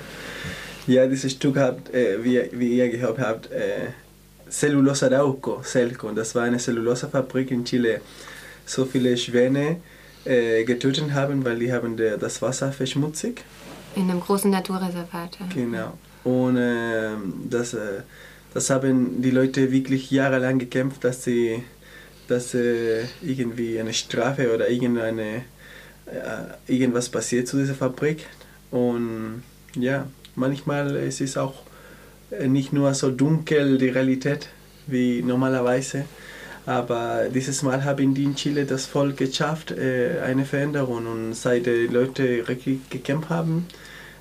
Ja, 0.87 1.05
dieses 1.07 1.31
Stück 1.31 1.57
habt, 1.57 1.93
äh, 1.93 2.23
wie, 2.23 2.41
wie 2.53 2.77
ihr 2.77 2.89
gehört 2.89 3.19
habt, 3.19 3.51
äh, 3.51 3.89
Celulosa 4.49 5.07
Arauco, 5.07 5.61
Celco. 5.63 6.09
Das 6.11 6.33
war 6.33 6.43
eine 6.43 6.57
Cellulosafabrik 6.57 7.51
in 7.51 7.63
Chile. 7.65 8.01
So 8.65 8.85
viele 8.85 9.15
Schwäne 9.17 9.77
äh, 10.25 10.63
getötet 10.63 11.11
haben, 11.13 11.43
weil 11.45 11.59
die 11.59 11.71
haben 11.71 11.97
der, 11.97 12.17
das 12.17 12.41
Wasser 12.41 12.71
verschmutzig. 12.71 13.43
In 13.95 14.09
einem 14.09 14.19
großen 14.19 14.49
Naturreservat. 14.49 15.39
ja. 15.39 15.47
Genau. 15.53 15.93
Und 16.23 16.57
ähm, 16.59 17.33
das, 17.49 17.73
äh, 17.73 18.01
das 18.53 18.69
haben 18.69 19.21
die 19.21 19.31
Leute 19.31 19.71
wirklich 19.71 20.11
jahrelang 20.11 20.59
gekämpft, 20.59 21.03
dass 21.03 21.23
sie 21.23 21.63
dass 22.29 22.53
äh, 22.53 23.05
irgendwie 23.21 23.79
eine 23.79 23.93
Strafe 23.93 24.53
oder 24.53 24.69
irgendeine, 24.69 25.43
äh, 26.05 26.71
irgendwas 26.73 27.09
passiert 27.09 27.47
zu 27.47 27.57
dieser 27.57 27.73
Fabrik. 27.73 28.25
Und 28.71 29.43
ja, 29.75 30.07
manchmal 30.35 30.95
ist 30.95 31.21
es 31.21 31.37
auch 31.37 31.63
äh, 32.31 32.47
nicht 32.47 32.71
nur 32.71 32.93
so 32.93 33.11
dunkel 33.11 33.77
die 33.77 33.89
Realität 33.89 34.49
wie 34.87 35.21
normalerweise, 35.21 36.05
aber 36.65 37.29
dieses 37.33 37.63
Mal 37.63 37.83
haben 37.83 38.13
die 38.13 38.23
in 38.23 38.35
Chile 38.35 38.65
das 38.65 38.85
Volk 38.85 39.17
geschafft, 39.17 39.71
äh, 39.71 40.21
eine 40.23 40.45
Veränderung. 40.45 41.07
Und 41.07 41.33
seit 41.33 41.65
die 41.65 41.87
Leute 41.87 42.47
wirklich 42.47 42.89
gekämpft 42.89 43.29
haben, 43.29 43.65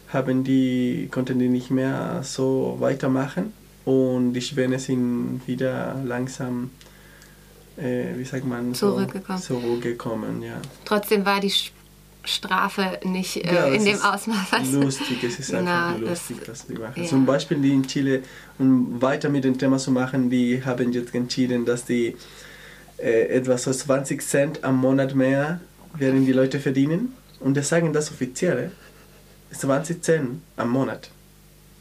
haben 0.08 0.44
die, 0.44 1.08
konnten 1.10 1.38
die 1.38 1.48
nicht 1.48 1.70
mehr 1.70 2.22
so 2.24 2.76
weitermachen. 2.80 3.52
Und 3.88 4.34
die 4.34 4.42
Schwäne 4.42 4.78
sind 4.78 5.40
wieder 5.46 5.96
langsam, 6.04 6.70
äh, 7.78 8.16
wie 8.16 8.24
sagt 8.24 8.44
man, 8.44 8.74
so, 8.74 8.92
Zurückgekommen. 8.92 9.40
zurückgekommen. 9.40 10.42
Ja. 10.42 10.60
Trotzdem 10.84 11.24
war 11.24 11.40
die 11.40 11.52
Strafe 12.24 12.98
nicht 13.04 13.36
äh, 13.38 13.54
Ja, 13.54 13.64
in 13.66 13.74
das 13.76 13.84
dem 13.84 14.02
Ausmaß. 14.02 14.46
was- 14.52 14.72
Lustig, 14.72 15.24
es 15.24 15.38
ist 15.38 15.54
einfach 15.54 15.92
das- 16.00 16.10
lustig, 16.28 16.36
was 16.46 16.66
die 16.66 16.74
machen. 16.74 17.02
ja. 17.02 17.08
Zum 17.08 17.24
Beispiel 17.24 17.58
die 17.58 17.72
in 17.72 17.86
Chile, 17.86 18.22
um 18.58 19.00
weiter 19.00 19.30
mit 19.30 19.44
dem 19.44 19.56
Thema 19.56 19.78
zu 19.78 19.90
machen, 19.90 20.28
die 20.28 20.62
haben 20.62 20.92
jetzt 20.92 21.14
entschieden, 21.14 21.64
dass 21.64 21.84
die 21.86 22.14
äh, 22.98 23.28
etwa 23.28 23.56
so 23.56 23.72
20 23.72 24.20
Cent 24.22 24.64
am 24.64 24.76
Monat 24.76 25.14
mehr 25.14 25.60
werden 25.94 26.26
die 26.26 26.32
Leute 26.32 26.60
verdienen. 26.60 27.14
Und 27.40 27.56
die 27.56 27.62
sagen 27.62 27.92
das 27.94 28.10
offiziell, 28.10 28.70
äh, 29.50 29.54
20 29.54 30.02
Cent 30.04 30.40
am 30.56 30.70
Monat. 30.70 31.10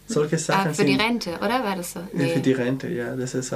Solche 0.07 0.37
Sachen 0.37 0.71
Ah, 0.71 0.73
für 0.73 0.85
die 0.85 0.95
Rente, 0.95 1.31
oder 1.37 1.63
war 1.63 1.75
das 1.75 1.93
so? 1.93 1.99
für 2.15 2.39
die 2.39 2.53
Rente, 2.53 2.87
ja, 2.89 3.15
das 3.15 3.33
ist 3.35 3.51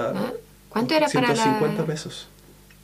¿Cuánto 0.70 0.94
era 0.96 1.08
para 1.08 1.28
150 1.28 1.78
la, 1.80 1.86
pesos. 1.86 2.28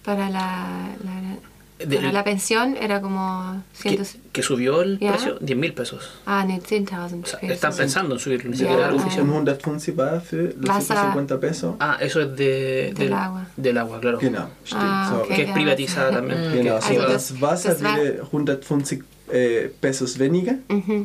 para 0.03 0.29
la, 0.29 0.87
la- 1.03 1.37
De- 1.85 1.97
para 1.97 2.11
la 2.11 2.23
pensión? 2.23 2.75
Era 2.75 2.99
como 3.01 3.63
que, 3.81 3.89
100, 3.89 4.21
que 4.33 4.41
subió 4.41 4.81
el 4.81 4.97
precio 4.97 5.37
10 5.39 5.57
mil 5.57 5.73
pesos. 5.73 6.09
ah, 6.25 6.43
ne, 6.43 6.59
10.000 6.59 7.23
O 7.23 7.25
sea, 7.27 7.39
pesos. 7.39 7.55
están 7.55 7.75
pensando 7.75 8.15
en 8.15 8.19
subirlo, 8.19 8.49
ni 8.49 8.57
siquiera 8.57 8.85
ah, 8.85 8.87
algo 8.89 8.99
oficial. 8.99 9.25
150 9.25 9.91
war 9.93 10.19
für 10.21 10.53
los 10.59 10.67
Wasser. 10.69 10.97
150 10.97 11.39
pesos. 11.39 11.75
Ah, 11.79 11.97
eso 12.01 12.19
es 12.21 12.35
de, 12.35 12.93
Del 12.97 13.13
agua. 13.13 13.45
Del 13.55 13.77
agua, 13.77 13.99
claro. 14.01 14.17
Genau, 14.19 14.47
stimmt. 14.65 14.81
Ah, 14.83 15.09
so. 15.11 15.21
okay. 15.23 15.35
Que 15.35 15.43
es 15.43 15.51
privatizada 15.51 16.11
también. 16.11 16.49
Mm. 16.49 16.53
Genau, 16.55 16.75
Que- 16.79 16.81
so 16.81 16.87
Also 16.87 16.93
que- 16.93 17.13
das- 17.13 17.29
das 17.29 17.41
Wasser 17.41 17.69
das 17.73 17.83
war- 17.83 17.95
würde 17.97 18.23
150 18.31 19.03
äh, 19.31 19.69
Pesos 19.79 20.17
weniger 20.19 20.55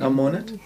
am 0.01 0.15
Monat 0.15 0.53
und, 0.53 0.57
äh, 0.57 0.61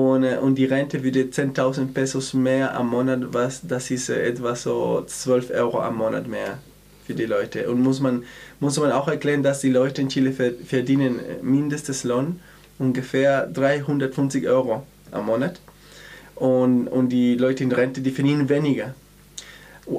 und 0.00 0.54
die 0.54 0.64
Rente 0.64 1.02
würde 1.04 1.24
10.000 1.24 1.92
Pesos 1.92 2.32
mehr 2.34 2.74
am 2.74 2.88
Monat, 2.90 3.20
was 3.32 3.60
das 3.66 3.90
ist 3.90 4.08
äh, 4.08 4.22
etwa 4.26 4.54
so 4.56 5.02
12 5.06 5.50
Euro 5.50 5.80
am 5.80 5.96
Monat 5.96 6.26
mehr 6.26 6.58
für 7.06 7.14
die 7.14 7.26
Leute. 7.26 7.68
Und 7.70 7.82
muss 7.82 8.00
man, 8.00 8.24
muss 8.60 8.78
man 8.78 8.90
auch 8.92 9.08
erklären, 9.08 9.42
dass 9.42 9.60
die 9.60 9.70
Leute 9.70 10.00
in 10.00 10.08
Chile 10.08 10.32
ver- 10.32 10.52
verdienen 10.66 11.18
äh, 11.18 11.42
Mindestlohn 11.42 12.40
ungefähr 12.78 13.46
350 13.48 14.48
Euro 14.48 14.84
am 15.10 15.26
Monat 15.26 15.60
und, 16.36 16.88
und 16.88 17.10
die 17.10 17.34
Leute 17.36 17.62
in 17.64 17.72
Rente, 17.72 18.00
die 18.00 18.10
verdienen 18.12 18.48
weniger. 18.48 18.94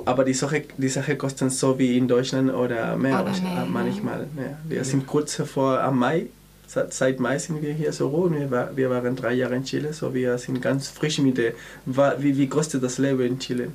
Aber 0.06 0.24
die 0.24 0.34
Sache, 0.34 0.64
die 0.78 0.88
Sache 0.88 1.18
kostet 1.18 1.52
so 1.52 1.78
wie 1.78 1.98
in 1.98 2.08
Deutschland 2.08 2.52
oder 2.54 2.96
mehr, 2.98 3.22
Oder 3.22 3.32
mehr, 3.42 3.54
ja. 3.54 3.66
manchmal. 3.70 4.28
Ja. 4.38 4.58
Wir 4.68 4.84
sind 4.86 5.06
kurz 5.06 5.36
vor 5.36 5.80
am 5.82 6.00
Mai, 6.00 6.28
seit, 6.74 7.20
Mai 7.20 7.38
sind 7.38 7.62
wir 7.62 7.74
hier 7.74 7.94
so 7.94 8.08
roh. 8.08 8.30
Wir, 8.32 8.50
war, 8.50 8.76
wir 8.76 8.90
waren 8.90 9.16
drei 9.16 9.34
Jahre 9.34 9.56
in 9.56 9.64
Chile, 9.64 9.94
so 9.94 10.14
wir 10.14 10.38
sind 10.38 10.62
ganz 10.62 10.88
frisch 10.88 11.20
mit 11.20 11.38
der, 11.38 11.54
wie, 11.86 12.38
wie 12.38 12.48
kostet 12.48 12.84
das 12.84 12.98
Leben 12.98 13.26
in 13.26 13.40
Chile. 13.40 13.70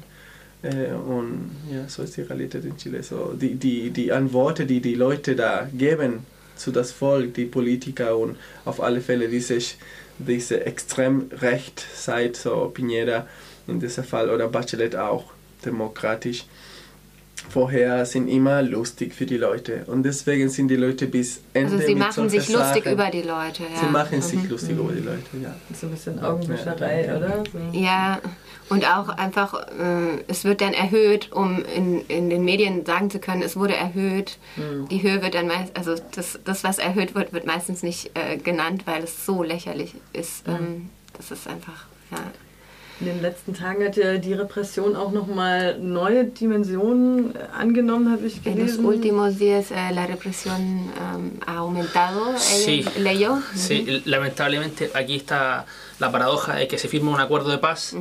Äh, 0.63 0.93
und 0.93 1.51
ja, 1.73 1.89
so 1.89 2.03
ist 2.03 2.17
die 2.17 2.23
Realität 2.23 2.65
in 2.65 2.77
Chile. 2.77 3.03
So, 3.03 3.35
die, 3.35 3.55
die, 3.55 3.91
die 3.91 4.13
Antworten, 4.13 4.67
die 4.67 4.81
die 4.81 4.95
Leute 4.95 5.37
da 5.37 5.69
geben 5.73 6.27
zu 6.57 6.73
das 6.73 6.93
Volk, 6.93 7.35
die 7.35 7.45
Politiker 7.45 8.17
und 8.17 8.37
auf 8.65 8.83
alle 8.83 9.01
Fälle 9.01 9.29
diese, 9.29 9.59
diese 10.19 10.67
Extremrecht 10.67 11.85
seit 11.95 12.37
so 12.37 12.73
Piñera 12.75 13.25
in 13.69 13.79
diesem 13.79 14.05
Fall 14.05 14.29
oder 14.31 14.49
Bachelet 14.49 14.97
auch 14.97 15.25
demokratisch 15.65 16.47
vorher 17.51 18.05
sind 18.07 18.29
immer 18.29 18.63
lustig 18.63 19.15
für 19.15 19.27
die 19.27 19.37
Leute 19.37 19.85
und 19.87 20.03
deswegen 20.03 20.49
sind 20.49 20.69
die 20.69 20.77
Leute 20.77 21.07
bis 21.07 21.41
Ende 21.55 21.73
Also 21.75 21.87
sie 21.87 21.95
mit 21.95 22.05
machen 22.05 22.29
sich 22.29 22.49
lustig 22.49 22.85
Sachen- 22.85 22.93
über 22.93 23.11
die 23.11 23.23
Leute. 23.23 23.63
Ja. 23.63 23.81
Sie 23.81 23.87
machen 23.87 24.21
sich 24.23 24.43
Mhm. 24.43 24.49
lustig 24.51 24.71
über 24.79 24.93
die 24.93 25.01
Leute, 25.01 25.23
ja. 25.43 25.55
So 25.79 25.87
ein 25.87 25.93
bisschen 25.93 26.19
Augenwischerei, 26.23 27.07
Ja, 27.07 27.17
oder? 27.17 27.45
So. 27.53 27.79
Ja, 27.79 28.21
und 28.69 28.85
auch 28.87 29.09
einfach, 29.09 29.55
äh, 29.55 30.23
es 30.29 30.45
wird 30.45 30.61
dann 30.61 30.75
erhöht, 30.75 31.33
um 31.33 31.65
in, 31.75 32.05
in 32.09 32.29
den 32.29 32.45
Medien 32.45 32.85
sagen 32.85 33.11
zu 33.11 33.19
können, 33.19 33.43
es 33.43 33.57
wurde 33.57 33.75
erhöht. 33.77 34.39
Die 34.91 35.03
Höhe 35.03 35.23
wird 35.23 35.35
dann 35.35 35.47
meist, 35.47 35.77
also 35.77 35.95
das, 36.15 36.39
das, 36.45 36.65
was 36.65 36.79
erhöht 36.79 37.15
wird, 37.15 37.33
wird 37.33 37.47
meistens 37.47 37.83
nicht 37.83 38.11
äh, 38.15 38.37
genannt, 38.37 38.83
weil 38.87 39.03
es 39.05 39.25
so 39.25 39.43
lächerlich 39.43 39.95
ist. 40.13 40.47
Ähm, 40.49 40.91
das 41.17 41.31
ist 41.31 41.49
einfach, 41.49 41.87
ja. 42.11 42.19
In 43.01 43.07
den 43.07 43.23
letzten 43.23 43.55
Tagen 43.55 43.85
hat 43.85 43.97
ja 43.97 44.19
die 44.19 44.33
Repression 44.33 44.97
auch 44.97 45.13
nochmal 45.13 45.79
neue 45.79 46.25
Dimensionen 46.25 47.33
äh, 47.37 47.39
angenommen, 47.57 48.11
habe 48.11 48.27
ich 48.27 48.45
En 48.45 48.59
los 48.59 48.77
últimos 48.79 49.39
días 49.39 49.71
eh, 49.71 49.93
la 49.93 50.05
represión 50.07 50.91
um, 50.99 51.31
ha 51.47 51.59
aumentado, 51.59 52.35
eh, 52.35 52.39
Sí. 52.39 52.85
leyó. 52.99 53.39
Sí, 53.55 54.03
lamentablemente 54.05 54.91
aquí 54.95 55.15
está 55.17 55.65
la 56.01 56.11
paradoja 56.11 56.57
de 56.57 56.67
que 56.67 56.77
se 56.79 56.89
firma 56.89 57.11
un 57.13 57.21
acuerdo 57.21 57.51
de 57.51 57.59
paz 57.59 57.93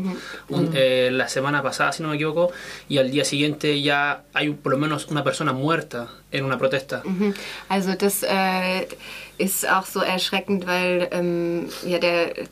un- 0.50 0.72
eh, 0.74 1.10
la 1.12 1.28
semana 1.28 1.62
pasada, 1.62 1.92
si 1.92 2.02
no 2.02 2.10
me 2.10 2.16
equivoco, 2.16 2.52
y 2.90 2.98
al 2.98 3.12
día 3.12 3.24
siguiente 3.24 3.80
ya 3.82 4.24
hay 4.34 4.50
por 4.50 4.72
lo 4.72 4.78
menos 4.80 5.08
una 5.08 5.24
persona 5.24 5.54
muerta 5.54 6.08
en 6.32 6.44
una 6.46 6.58
protesta. 6.58 7.04
Also 7.70 7.94
das 7.96 8.24
äh, 8.24 8.88
ist 9.38 9.68
auch 9.70 9.86
so 9.86 10.02
erschreckend, 10.02 10.66
weil 10.66 11.08
ähm, 11.12 11.68
ja 11.86 12.00
der 12.00 12.34
d- 12.34 12.48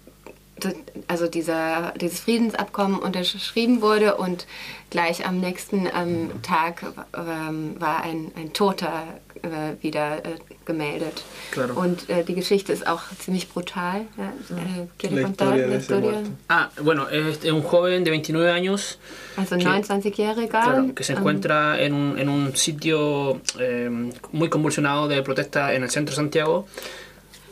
also 1.08 1.28
dieser, 1.28 1.93
dieses 1.99 2.19
Friedensabkommen 2.19 2.99
unterschrieben 2.99 3.82
wurde 3.82 4.15
und 4.15 4.47
gleich 4.89 5.25
am 5.25 5.39
nächsten 5.39 5.88
ähm, 5.88 6.30
Tag 6.41 6.84
ähm, 7.15 7.75
war 7.80 8.04
ein, 8.04 8.32
ein 8.36 8.54
Toter 8.54 9.04
äh, 9.41 9.84
wieder 9.84 10.19
äh, 10.25 10.38
gemeldet. 10.65 11.23
Claro. 11.51 11.73
Und 11.73 12.10
äh, 12.10 12.23
die 12.23 12.34
Geschichte 12.36 12.71
ist 12.71 12.88
auch 12.88 13.01
ziemlich 13.19 13.49
brutal. 13.49 14.01
Ja, 14.17 14.25
äh, 14.56 14.88
¿quiere 14.97 15.15
La 15.15 15.23
contar 15.23 15.58
la 15.58 15.75
historia? 15.75 16.23
Ah, 16.47 16.67
bueno, 16.82 17.08
es 17.10 17.43
es 17.43 17.51
un 17.51 17.63
joven 17.63 18.04
de 18.04 18.12
29 18.12 18.49
años 18.51 18.97
Also 19.38 19.58
Que- 19.58 19.65
29-Jähriger. 19.65 20.49
Claro, 20.49 20.95
que 20.95 21.04
se 21.04 21.13
ähm, 21.13 21.19
encuentra 21.19 21.80
en 21.80 21.93
un, 21.93 22.17
en 22.17 22.30
un 22.30 22.56
sitio 22.56 23.41
eh, 23.60 23.89
muy 24.32 24.49
convulsionado 24.49 25.08
de 25.08 25.21
protesta 25.23 25.73
en 25.73 25.84
el 25.84 25.89
centro 25.89 26.12
de 26.12 26.15
Santiago. 26.15 26.67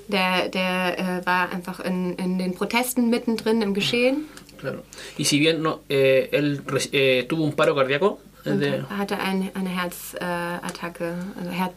Der, 0.08 0.50
der 0.50 1.00
äh, 1.00 1.26
war 1.26 1.52
einfach 1.52 1.80
in, 1.80 2.14
in 2.18 2.38
den 2.38 2.54
Protesten 2.54 3.10
mittendrin 3.10 3.62
im 3.62 3.74
Geschehen. 3.74 4.26
Claro. 4.60 4.80
Y 5.18 5.24
si 5.26 5.40
bien 5.40 5.62
no, 5.62 5.82
eh, 5.90 6.30
él 6.32 6.62
eh, 6.92 7.26
tuvo 7.28 7.44
un 7.44 7.54
paro 7.54 7.74
cardíaco, 7.76 8.20
de- 8.46 8.84
hatte 8.90 9.18
ein, 9.20 9.50
eine 9.56 9.70
Herzattacke, 9.70 11.14
also 11.40 11.52
Her 11.52 11.72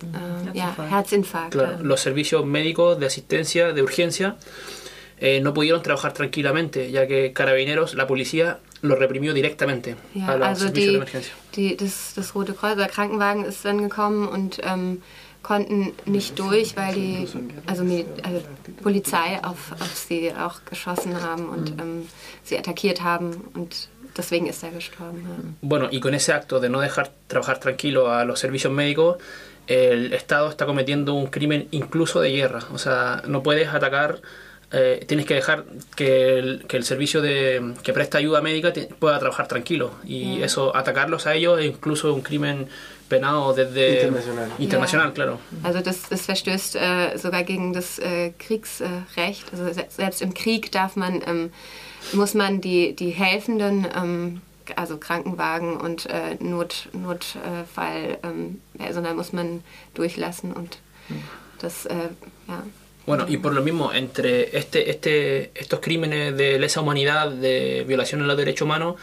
äh, 0.54 0.58
ja, 0.58 0.74
Herzinfarkt. 0.90 1.52
Claro, 1.52 1.82
los 1.82 2.00
servicios 2.00 2.44
médicos 2.44 2.98
de 2.98 3.06
asistencia, 3.06 3.72
de 3.72 3.82
urgencia, 3.82 4.36
eh, 5.20 5.40
no 5.40 5.52
pudieron 5.54 5.82
trabajar 5.82 6.12
tranquilamente, 6.12 6.90
ya 6.90 7.06
que 7.06 7.32
carabineros, 7.32 7.94
la 7.94 8.06
policía, 8.06 8.58
lo 8.82 8.94
reprimió 8.96 9.32
directamente 9.34 9.96
Ja, 10.14 10.32
a 10.32 10.36
los 10.36 10.48
also 10.48 10.64
servicios 10.66 10.74
de 10.86 10.90
die, 10.90 10.96
emergencia. 10.96 11.32
die, 11.56 11.76
das, 11.76 12.12
das 12.14 12.34
Rote 12.34 12.52
Kreuz 12.54 12.74
oder 12.74 12.88
Krankenwagen 12.88 13.44
ist 13.44 13.64
dann 13.64 13.78
gekommen 13.78 14.28
und 14.28 14.60
ähm, 14.62 15.02
konnten 15.46 15.92
nicht 16.06 16.36
durch, 16.38 16.76
weil 16.76 16.94
die 16.94 17.28
also, 17.66 17.84
also 18.22 18.42
Polizei 18.82 19.38
auf, 19.44 19.72
auf 19.78 19.94
sie 19.94 20.32
auch 20.34 20.64
geschossen 20.68 21.22
haben 21.22 21.48
und 21.48 21.70
ähm, 21.80 22.08
sie 22.42 22.58
attackiert 22.58 23.02
haben 23.02 23.48
und 23.54 23.88
deswegen 24.16 24.46
ist 24.46 24.64
er 24.64 24.70
gestorben. 24.70 25.22
Ja. 25.24 25.44
Bueno, 25.62 25.88
y 25.90 26.00
con 26.00 26.14
ese 26.14 26.32
acto 26.32 26.58
de 26.58 26.68
no 26.68 26.80
dejar 26.80 27.10
trabajar 27.28 27.60
tranquilo 27.60 28.10
a 28.10 28.24
los 28.24 28.40
servicios 28.40 28.72
médicos, 28.72 29.18
el 29.68 30.12
Estado 30.12 30.50
está 30.50 30.66
cometiendo 30.66 31.14
un 31.14 31.28
crimen 31.28 31.68
incluso 31.70 32.20
de 32.20 32.32
guerra. 32.32 32.64
O 32.72 32.78
sea, 32.78 33.22
no 33.28 33.44
puedes 33.44 33.68
atacar, 33.68 34.20
eh, 34.72 35.04
tienes 35.06 35.26
que 35.26 35.34
dejar 35.34 35.64
que 35.94 36.38
el, 36.38 36.64
que 36.68 36.76
el 36.76 36.84
servicio 36.84 37.22
de, 37.22 37.74
que 37.82 37.92
presta 37.92 38.18
ayuda 38.18 38.40
médica 38.42 38.72
te- 38.72 38.86
pueda 38.86 39.18
trabajar 39.18 39.46
tranquilo. 39.48 39.92
Y 40.04 40.38
Mm. 40.38 40.42
eso, 40.44 40.74
atacarlos 40.76 41.26
a 41.26 41.34
ellos 41.34 41.60
es 41.60 41.66
incluso 41.66 42.12
un 42.12 42.22
crimen 42.22 42.66
penado 43.08 43.52
desde... 43.54 43.94
Internacional. 44.02 44.50
Internacional, 44.58 45.08
Ja. 45.08 45.14
claro. 45.14 45.38
Also 45.62 45.80
das, 45.80 46.08
das 46.08 46.22
verstößt 46.26 46.74
äh, 46.76 47.16
sogar 47.16 47.44
gegen 47.44 47.72
das 47.72 47.98
äh, 48.00 48.32
Kriegsrecht. 48.38 49.44
Also 49.52 49.72
se 49.72 49.86
selbst 49.88 50.20
im 50.22 50.34
Krieg 50.34 50.72
darf 50.72 50.96
man, 50.96 51.22
ähm, 51.26 51.50
muss 52.12 52.34
man 52.34 52.60
die, 52.60 52.94
die 52.96 53.10
helfenden, 53.10 53.86
ähm, 53.96 54.40
also 54.74 54.96
Krankenwagen 54.98 55.76
und 55.76 56.06
äh, 56.06 56.34
Not, 56.40 56.88
Notfall, 56.92 58.18
ähm, 58.24 58.60
also 58.80 59.00
da 59.00 59.14
muss 59.14 59.32
man 59.32 59.62
durchlassen 59.94 60.52
und 60.52 60.78
das, 61.60 61.86
äh, 61.86 61.94
ja. 62.48 62.64
Bueno, 63.06 63.24
y 63.28 63.36
por 63.36 63.54
lo 63.54 63.62
mismo, 63.62 63.92
entre 63.92 64.56
este, 64.58 64.90
este, 64.90 65.50
estos 65.54 65.80
crímenes 65.80 66.36
de 66.36 66.58
lesa 66.58 66.80
humanidad, 66.80 67.30
de 67.30 67.84
violación 67.86 68.22
a 68.22 68.26
los 68.26 68.36
derechos 68.36 68.62
humanos, 68.66 68.96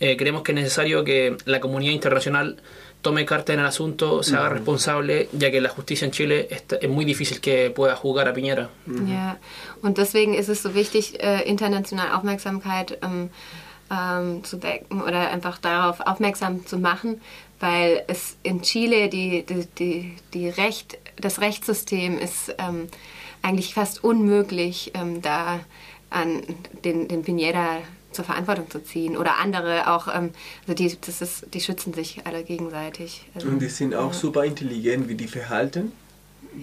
eh, 0.00 0.16
creemos 0.16 0.42
que 0.42 0.52
es 0.52 0.56
necesario 0.56 1.04
que 1.04 1.36
la 1.44 1.60
comunidad 1.60 1.92
internacional 1.92 2.56
tome 3.02 3.26
carta 3.26 3.52
en 3.52 3.60
el 3.60 3.66
asunto, 3.66 4.22
se 4.22 4.34
haga 4.36 4.48
responsable, 4.48 5.28
ya 5.32 5.50
que 5.50 5.60
la 5.60 5.68
justicia 5.68 6.04
en 6.06 6.10
Chile 6.12 6.48
está- 6.50 6.76
es 6.76 6.88
muy 6.88 7.04
difícil 7.04 7.40
que 7.40 7.70
pueda 7.70 7.94
juzgar 7.96 8.28
a 8.28 8.32
Piñera. 8.32 8.70
Ja, 8.86 9.38
und 9.82 9.98
deswegen 9.98 10.32
ist 10.34 10.48
es 10.48 10.62
so 10.62 10.74
wichtig, 10.74 11.18
äh, 11.22 11.42
international 11.46 12.12
Aufmerksamkeit 12.16 12.98
ähm, 13.02 13.28
ähm, 13.90 14.42
zu 14.42 14.62
wecken 14.62 15.02
oder 15.02 15.30
einfach 15.30 15.58
darauf 15.58 16.00
aufmerksam 16.00 16.64
zu 16.66 16.78
machen, 16.78 17.20
weil 17.60 18.04
es 18.08 18.36
in 18.42 18.62
Chile 18.62 19.08
die, 19.10 19.44
die, 19.44 19.66
die, 19.78 20.16
die 20.32 20.48
Recht, 20.48 20.96
das 21.20 21.40
Rechtssystem 21.42 22.18
ist 22.18 22.54
ähm, 22.58 22.88
eigentlich 23.44 23.74
fast 23.74 24.02
unmöglich, 24.02 24.90
ähm, 24.94 25.20
da 25.20 25.60
an 26.10 26.42
den, 26.84 27.08
den 27.08 27.22
Pineda 27.22 27.78
zur 28.10 28.24
Verantwortung 28.24 28.70
zu 28.70 28.82
ziehen 28.82 29.16
oder 29.16 29.38
andere 29.38 29.92
auch, 29.92 30.08
ähm, 30.08 30.30
also 30.62 30.74
die, 30.74 30.96
das 31.00 31.20
ist, 31.20 31.46
die 31.52 31.60
schützen 31.60 31.92
sich 31.92 32.24
alle 32.24 32.42
gegenseitig. 32.42 33.26
Also, 33.34 33.48
Und 33.48 33.60
die 33.60 33.68
sind 33.68 33.94
auch 33.94 34.12
super 34.12 34.44
intelligent, 34.44 35.08
wie 35.08 35.14
die 35.14 35.26
verhalten, 35.26 35.92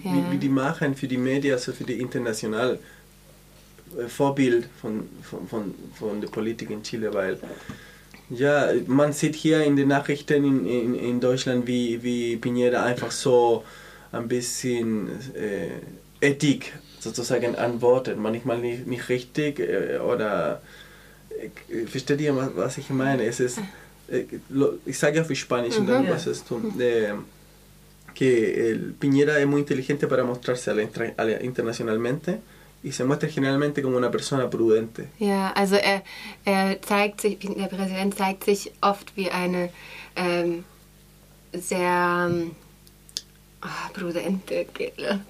ja. 0.02 0.12
wie, 0.12 0.32
wie 0.32 0.38
die 0.38 0.48
machen 0.48 0.96
für 0.96 1.06
die 1.06 1.18
Medien, 1.18 1.54
also 1.54 1.72
für 1.72 1.84
die 1.84 2.00
international 2.00 2.78
äh, 3.96 4.08
Vorbild 4.08 4.68
von, 4.80 5.08
von, 5.22 5.46
von, 5.46 5.74
von 5.94 6.20
der 6.20 6.28
Politik 6.28 6.70
in 6.70 6.82
Chile, 6.82 7.14
weil 7.14 7.38
ja, 8.30 8.68
man 8.86 9.12
sieht 9.12 9.36
hier 9.36 9.62
in 9.62 9.76
den 9.76 9.88
Nachrichten 9.88 10.44
in, 10.44 10.66
in, 10.66 10.94
in 10.94 11.20
Deutschland, 11.20 11.66
wie, 11.66 12.02
wie 12.02 12.36
Piñera 12.36 12.82
einfach 12.82 13.10
so 13.10 13.62
ein 14.10 14.26
bisschen 14.26 15.08
äh, 15.34 15.68
Ethik 16.22 16.72
sozusagen 17.00 17.56
antwortet, 17.56 18.16
manchmal 18.16 18.58
nicht, 18.58 18.86
nicht 18.86 19.08
richtig 19.08 19.58
äh, 19.58 19.98
oder 19.98 20.62
äh, 21.68 21.86
versteht 21.86 22.20
ihr, 22.20 22.32
was, 22.56 22.78
ich 22.78 22.88
meine? 22.90 23.24
Es 23.24 23.40
ist, 23.40 23.58
äh, 24.08 24.24
ich 24.86 24.98
sage 24.98 25.20
auf 25.20 25.30
Spanisch 25.34 25.76
und 25.78 25.86
dann 25.88 26.08
was 26.08 26.26
es 26.26 26.44
tun. 26.44 26.72
Eh, 26.80 27.12
que 28.14 28.70
el 28.70 28.94
Piñera 29.00 29.38
es 29.38 29.46
muy 29.46 29.60
inteligente 29.60 30.06
para 30.06 30.22
mostrarse 30.22 30.70
a 30.70 30.74
la 30.74 30.82
a 31.16 31.24
la- 31.24 31.40
internacionalmente 31.40 32.40
y 32.84 32.92
se 32.92 33.04
muestra 33.04 33.28
generalmente 33.28 33.80
como 33.80 33.96
una 33.96 34.10
persona 34.10 34.50
prudente. 34.50 35.08
Ja, 35.18 35.50
also 35.56 35.76
er, 35.76 36.02
er 36.44 36.76
zeigt 36.82 37.20
sich, 37.22 37.38
der 37.38 37.68
Präsident 37.68 38.14
zeigt 38.14 38.44
sich 38.44 38.70
oft 38.82 39.16
wie 39.16 39.30
eine 39.30 39.70
ähm, 40.16 40.64
sehr 41.54 42.30
ähm, 43.62 43.68
ah, 43.68 43.90
prudente, 43.92 44.66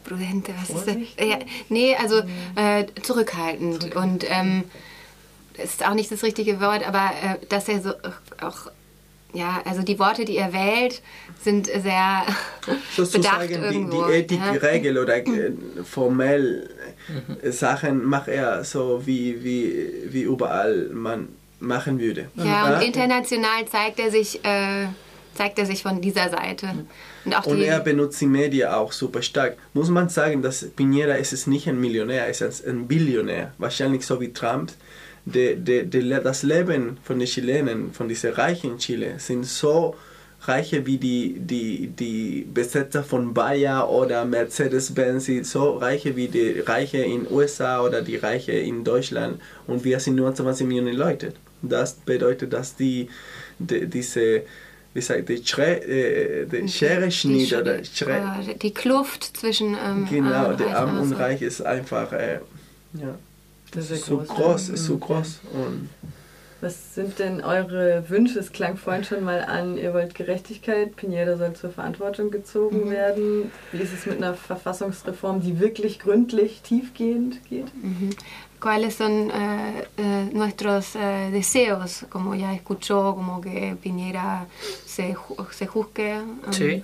prudente, 0.04 0.52
was 0.60 0.70
ist 0.70 0.86
das? 0.86 1.26
Ja, 1.26 1.38
nee, 1.68 1.94
also 1.96 2.22
äh, 2.56 2.86
zurückhaltend 3.02 3.94
und 3.94 4.24
ähm, 4.28 4.64
ist 5.62 5.86
auch 5.86 5.94
nicht 5.94 6.10
das 6.10 6.22
richtige 6.22 6.60
Wort, 6.60 6.86
aber 6.86 7.10
äh, 7.22 7.46
dass 7.48 7.68
er 7.68 7.82
so 7.82 7.90
äh, 7.90 7.94
auch 8.40 8.70
ja, 9.34 9.62
also 9.64 9.82
die 9.82 9.98
Worte, 9.98 10.26
die 10.26 10.36
er 10.36 10.52
wählt, 10.52 11.00
sind 11.40 11.66
sehr 11.66 12.26
bedacht 12.66 12.82
Sozusagen 12.94 13.48
die, 13.48 13.54
irgendwo. 13.54 14.04
die 14.04 14.36
ja. 14.36 14.52
Ethikregel 14.52 14.98
oder 14.98 15.16
äh, 15.16 15.52
formell 15.84 16.68
äh, 17.42 17.50
Sachen 17.50 18.04
macht 18.04 18.28
er 18.28 18.62
so 18.64 19.06
wie, 19.06 19.42
wie, 19.42 20.12
wie 20.12 20.22
überall 20.22 20.90
man 20.92 21.28
machen 21.60 21.98
würde. 21.98 22.28
Ja, 22.34 22.76
und 22.76 22.82
international 22.82 23.66
zeigt 23.70 24.00
er 24.00 24.10
sich, 24.10 24.44
äh, 24.44 24.88
zeigt 25.34 25.58
er 25.58 25.64
sich 25.64 25.82
von 25.82 26.00
dieser 26.02 26.28
Seite. 26.28 26.66
Auch 26.68 27.11
Und 27.24 27.60
er 27.60 27.80
benutzt 27.80 28.20
die 28.20 28.26
Medien 28.26 28.68
auch 28.68 28.92
super 28.92 29.22
stark. 29.22 29.56
Muss 29.74 29.90
man 29.90 30.08
sagen, 30.08 30.42
dass 30.42 30.66
Piñera 30.76 31.14
ist 31.14 31.32
es 31.32 31.46
nicht 31.46 31.68
ein 31.68 31.80
Millionär, 31.80 32.26
er 32.26 32.30
ist 32.30 32.66
ein 32.66 32.88
Billionär. 32.88 33.52
Wahrscheinlich 33.58 34.04
so 34.04 34.20
wie 34.20 34.32
Trump. 34.32 34.72
De, 35.24 35.54
de, 35.54 35.84
de, 35.84 36.20
das 36.20 36.42
Leben 36.42 36.98
von 37.04 37.20
den 37.20 37.28
Chilenen, 37.28 37.92
von 37.92 38.08
diesen 38.08 38.32
Reichen 38.32 38.72
in 38.72 38.78
Chile, 38.78 39.14
sind 39.18 39.46
so 39.46 39.94
reiche 40.42 40.84
wie 40.84 40.98
die, 40.98 41.36
die, 41.38 41.86
die 41.88 42.46
Besitzer 42.52 43.04
von 43.04 43.32
Bayer 43.32 43.88
oder 43.88 44.24
Mercedes-Benz, 44.24 45.30
so 45.44 45.76
reiche 45.76 46.16
wie 46.16 46.28
die 46.28 46.60
Reiche 46.60 46.98
in 46.98 47.30
USA 47.30 47.82
oder 47.82 48.02
die 48.02 48.16
Reiche 48.16 48.52
in 48.52 48.82
Deutschland. 48.82 49.40
Und 49.66 49.84
wir 49.84 50.00
sind 50.00 50.16
nur 50.16 50.34
20 50.34 50.66
Millionen 50.66 50.96
Leute. 50.96 51.34
Das 51.62 51.94
bedeutet, 51.94 52.52
dass 52.52 52.74
die, 52.74 53.08
die 53.58 53.86
diese 53.86 54.42
wie 54.94 55.00
sagt 55.00 55.28
die, 55.28 55.44
Schre, 55.44 55.76
äh, 55.82 56.46
die 56.46 56.68
Schere 56.68 57.10
Schnitt 57.10 57.50
die, 57.50 57.56
oder 57.56 57.78
die, 57.78 57.84
Schre, 57.86 58.12
äh, 58.48 58.54
die 58.56 58.72
Kluft 58.74 59.36
zwischen 59.36 59.76
ähm, 59.84 60.06
Genau, 60.10 60.32
Arm 60.32 60.50
und 60.52 60.60
der 60.60 60.66
Reich 60.68 60.76
Arm 60.76 61.00
und. 61.00 61.12
Reich 61.14 61.42
ist 61.42 61.60
einfach 61.62 62.12
äh, 62.12 62.40
ja, 62.94 63.14
Das 63.72 63.90
ist 63.90 64.04
so 64.06 64.18
groß. 64.18 64.28
groß, 64.28 64.68
ist 64.70 64.84
so 64.84 64.94
Mhm. 64.94 65.00
groß. 65.00 65.40
Und 65.52 65.88
Was 66.60 66.94
sind 66.94 67.18
denn 67.18 67.42
eure 67.42 68.04
Wünsche? 68.08 68.38
Es 68.38 68.52
klang 68.52 68.76
vorhin 68.76 69.02
schon 69.02 69.24
mal 69.24 69.40
an, 69.40 69.76
ihr 69.78 69.94
wollt 69.94 70.14
Gerechtigkeit, 70.14 70.94
Pineda 70.94 71.36
soll 71.36 71.54
zur 71.54 71.70
Verantwortung 71.70 72.30
gezogen 72.30 72.88
werden. 72.90 73.50
Wie 73.72 73.82
ist 73.82 73.92
es 73.92 74.06
mit 74.06 74.18
einer 74.18 74.34
Verfassungsreform, 74.34 75.40
die 75.40 75.58
wirklich 75.58 75.98
gründlich, 75.98 76.60
tiefgehend 76.62 77.44
geht? 77.48 77.66
¿Cuáles 78.62 78.94
son 78.94 79.30
eh, 79.34 79.84
eh, 79.96 80.30
nuestros 80.32 80.94
eh, 80.94 81.30
deseos? 81.32 82.06
Como 82.08 82.36
ya 82.36 82.54
escuchó, 82.54 83.12
como 83.16 83.40
que 83.40 83.76
Piñera 83.82 84.46
se, 84.86 85.14
ju- 85.16 85.50
se 85.50 85.66
juzgue. 85.66 86.20
um, 86.20 86.52
Sí. 86.52 86.82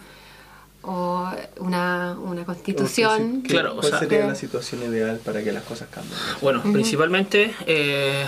O 0.82 1.28
una, 1.58 2.16
una 2.20 2.44
constitución. 2.44 3.42
¿Qué- 3.42 3.50
Claro, 3.50 3.72
o 3.74 3.80
¿Cuál 3.80 3.90
sea- 3.90 3.98
sería 4.00 4.26
la 4.26 4.34
situación 4.34 4.82
ideal 4.82 5.20
para 5.24 5.42
que 5.44 5.52
las 5.52 5.62
cosas 5.64 5.88
cambien? 5.90 6.16
Bueno, 6.40 6.62
principalmente 6.62 7.52
eh, 7.66 8.24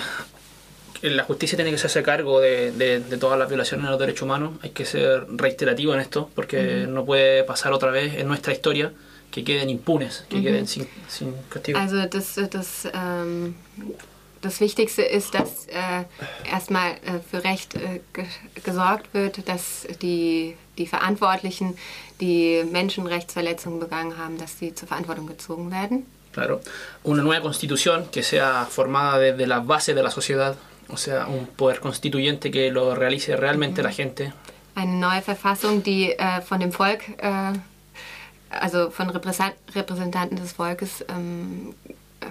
la 1.03 1.25
justicia 1.25 1.57
tiene 1.57 1.71
que 1.71 1.77
hacerse 1.77 2.03
cargo 2.03 2.41
de, 2.41 2.73
de- 2.73 3.01
de 3.01 3.17
todas 3.17 3.39
las 3.39 3.49
violaciones 3.49 3.85
de 3.87 3.91
los 3.91 3.99
derechos 4.01 4.23
humanos. 4.23 4.53
Hay 4.63 4.71
que 4.71 4.85
ser 4.85 5.27
reiterativo 5.31 5.95
en 5.95 6.01
esto 6.01 6.29
porque 6.35 6.87
no 6.89 7.05
puede 7.05 7.45
pasar 7.45 7.73
otra 7.73 7.91
vez 7.91 8.15
en 8.15 8.29
nuestra 8.29 8.53
historia 8.53 8.93
que 9.31 9.45
queden 9.45 9.71
impunes, 9.71 10.25
que 10.29 10.43
queden 10.43 10.67
sin, 10.67 10.87
sin 11.09 11.35
castigo. 11.49 11.79
Also 11.79 12.07
das, 12.07 12.35
das, 12.51 12.89
ähm, 12.93 13.55
das 14.41 14.61
Wichtigste 14.61 15.03
ist, 15.03 15.35
dass 15.35 15.67
äh, 15.67 16.05
erstmal 16.51 16.93
äh, 16.93 17.21
für 17.31 17.45
Recht 17.45 17.75
äh, 17.75 18.01
ge 18.13 18.25
gesorgt 18.65 19.13
wird, 19.15 19.49
dass 19.49 19.87
die, 20.03 20.57
die 20.79 20.87
Verantwortlichen, 20.87 21.77
die 22.21 22.65
Menschenrechtsverletzungen 22.71 23.81
begangen 23.81 24.19
haben, 24.19 24.39
dass 24.39 24.59
sie 24.59 24.75
zur 24.75 24.89
Verantwortung 24.89 25.27
gezogen 25.27 25.71
werden. 25.71 26.07
Claro. 26.33 26.61
Una 27.03 27.23
nueva 27.23 27.43
constitución 27.43 28.07
que 28.11 28.23
sea 28.23 28.67
formada 28.71 29.19
desde 29.19 29.47
las 29.47 29.67
bases 29.67 29.97
de 29.97 30.03
la 30.03 30.11
sociedad, 30.11 30.57
o 30.89 30.97
sea, 30.97 31.27
un 31.27 31.47
poder 31.47 31.81
constituyente 31.81 32.51
que 32.51 32.71
lo 32.71 32.95
realice 32.95 33.37
realmente 33.37 33.83
la 33.83 33.91
gente. 33.91 34.33
Eine 34.77 34.93
neue 34.93 35.23
Verfassung, 35.23 35.83
die 35.83 36.13
äh, 36.13 36.41
von 36.43 36.61
dem 36.61 36.71
Volk, 36.73 37.01
äh, 37.19 37.53
also 38.51 38.91
von 38.91 39.11
Repräsen- 39.11 39.55
Repräsentanten 39.75 40.37
des 40.37 40.53
Volkes 40.53 41.05
ähm, 41.09 41.75
äh, 42.21 42.27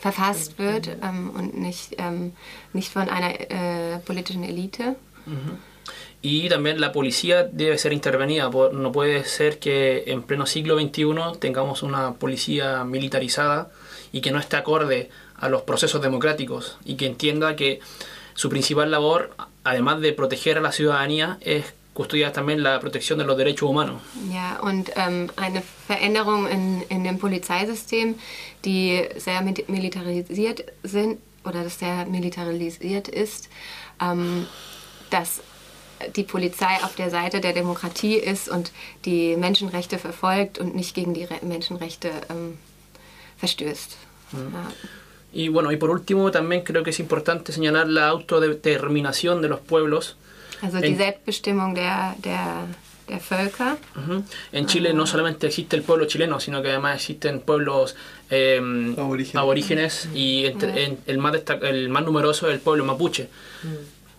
verfasst 0.00 0.58
wird 0.58 0.88
ähm, 1.02 1.30
und 1.30 1.58
nicht, 1.58 1.96
ähm, 1.98 2.32
nicht 2.72 2.92
von 2.92 3.08
einer 3.08 3.40
äh, 3.40 3.98
politischen 3.98 4.44
Elite. 4.44 4.96
Y 6.22 6.48
también 6.48 6.80
la 6.80 6.92
policía 6.92 7.44
debe 7.44 7.78
ser 7.78 7.92
intervenida. 7.92 8.50
No 8.50 8.92
puede 8.92 9.24
ser 9.24 9.58
que 9.58 10.04
en 10.06 10.22
pleno 10.22 10.44
siglo 10.46 10.78
XXI 10.78 11.38
tengamos 11.38 11.82
una 11.82 12.14
policía 12.14 12.84
militarizada 12.84 13.70
y 14.12 14.20
que 14.20 14.30
no 14.30 14.38
esté 14.38 14.56
acorde 14.56 15.10
a 15.36 15.48
los 15.48 15.62
procesos 15.62 16.02
democráticos 16.02 16.78
y 16.84 16.96
que 16.96 17.06
entienda 17.06 17.56
que 17.56 17.80
su 18.34 18.48
principal 18.48 18.90
labor, 18.90 19.30
además 19.64 20.00
de 20.00 20.12
proteger 20.12 20.58
a 20.58 20.60
la 20.60 20.72
ciudadanía, 20.72 21.38
es 21.40 21.74
custodiar 21.94 22.32
también 22.32 22.62
la 22.62 22.78
protección 22.80 23.18
de 23.18 23.24
los 23.24 23.36
derechos 23.36 23.68
humanos. 23.68 24.00
Ja, 24.32 24.60
und 24.62 24.90
ähm, 24.96 25.30
eine 25.36 25.62
Veränderung 25.86 26.46
in, 26.48 26.82
in 26.88 27.04
dem 27.04 27.18
Polizeisystem, 27.18 28.14
die 28.64 29.02
sehr 29.16 29.42
militarisiert 29.42 30.64
sind 30.82 31.18
oder 31.44 31.64
das 31.64 31.78
sehr 31.78 32.06
militarisiert 32.06 33.08
ist, 33.08 33.48
ähm, 34.00 34.46
dass 35.10 35.42
die 36.16 36.22
Polizei 36.22 36.78
auf 36.82 36.94
der 36.94 37.10
Seite 37.10 37.40
der 37.40 37.52
Demokratie 37.52 38.14
ist 38.14 38.48
und 38.48 38.72
die 39.04 39.36
Menschenrechte 39.36 39.98
verfolgt 39.98 40.58
und 40.58 40.74
nicht 40.74 40.94
gegen 40.94 41.12
die 41.14 41.24
Re 41.24 41.38
Menschenrechte 41.42 42.10
ähm, 42.30 42.58
verstößt. 43.38 43.96
Ja. 44.32 44.72
Y 45.32 45.48
bueno, 45.48 45.70
y 45.70 45.76
por 45.76 45.90
último 45.90 46.30
también 46.30 46.62
creo 46.62 46.82
que 46.82 46.90
es 46.90 46.98
importante 46.98 47.52
señalar 47.52 47.88
la 47.88 48.08
autodeterminación 48.08 49.42
de 49.42 49.48
los 49.48 49.60
pueblos. 49.60 50.16
Also 50.62 50.80
die 50.80 50.94
Selbstbestimmung 50.94 51.74
der, 51.74 52.14
der, 52.24 52.66
der 53.08 53.20
Völker. 53.20 53.76
En 54.52 54.66
Chile 54.66 54.92
no 54.94 55.06
solamente 55.06 55.46
existe 55.46 55.76
el 55.76 55.82
pueblo 55.82 56.06
chileno, 56.06 56.38
sino 56.40 56.62
que 56.62 56.68
además 56.70 56.96
existen 56.96 57.40
pueblos 57.40 57.94
eh, 58.30 58.58
Aborígenes. 58.96 59.36
aborígenes 59.36 60.08
y 60.14 60.46
entre- 60.46 60.84
en- 60.84 60.98
el, 61.06 61.18
más 61.18 61.34
el 61.62 61.88
más 61.88 62.04
numeroso 62.04 62.46
es 62.48 62.54
el 62.54 62.60
pueblo 62.60 62.84
mapuche. 62.84 63.28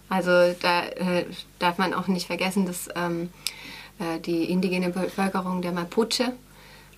Also 0.09 0.31
da 0.61 0.85
äh, 0.87 1.25
darf 1.59 1.77
man 1.77 1.93
auch 1.93 2.07
nicht 2.07 2.27
vergessen, 2.27 2.65
dass 2.65 2.89
ähm, 2.95 3.29
äh, 3.99 4.19
die 4.19 4.45
indigene 4.51 4.89
Bevölkerung 4.89 5.61
der 5.61 5.71
Mapuche, 5.71 6.33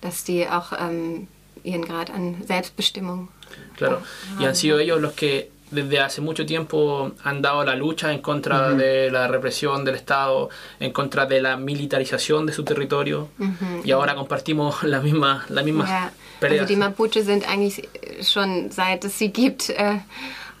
dass 0.00 0.24
die 0.24 0.48
auch 0.48 0.72
ähm, 0.78 1.28
ihren 1.62 1.84
Grad 1.84 2.10
an 2.10 2.42
Selbstbestimmung 2.46 3.28
Claro. 3.76 3.98
Y 4.40 4.46
han 4.46 4.54
sido 4.56 4.78
ellos 4.80 5.00
los 5.00 5.12
que 5.12 5.48
desde 5.74 6.00
hace 6.00 6.20
mucho 6.20 6.44
tiempo 6.46 7.12
han 7.24 7.42
dado 7.42 7.64
la 7.64 7.74
lucha 7.74 8.12
en 8.12 8.20
contra 8.20 8.70
de 8.70 9.10
la 9.10 9.28
represión 9.28 9.84
del 9.84 9.96
Estado, 9.96 10.48
en 10.80 10.92
contra 10.92 11.26
de 11.26 11.40
la 11.42 11.56
militarización 11.56 12.46
de 12.46 12.52
su 12.52 12.62
territorio. 12.64 13.28
Y 13.84 13.90
ahora 13.90 14.14
compartimos 14.14 14.82
la 14.84 15.00
misma, 15.00 15.44
la 15.48 15.62
misma 15.62 15.86
Ja, 15.86 16.12
pelea. 16.40 16.62
also 16.62 16.68
die 16.72 16.76
Mapuche 16.78 17.22
sind 17.22 17.44
eigentlich 17.48 17.88
schon 18.22 18.70
seit 18.70 19.04
es 19.04 19.18
sie 19.18 19.28
gibt 19.28 19.70
äh, 19.70 19.98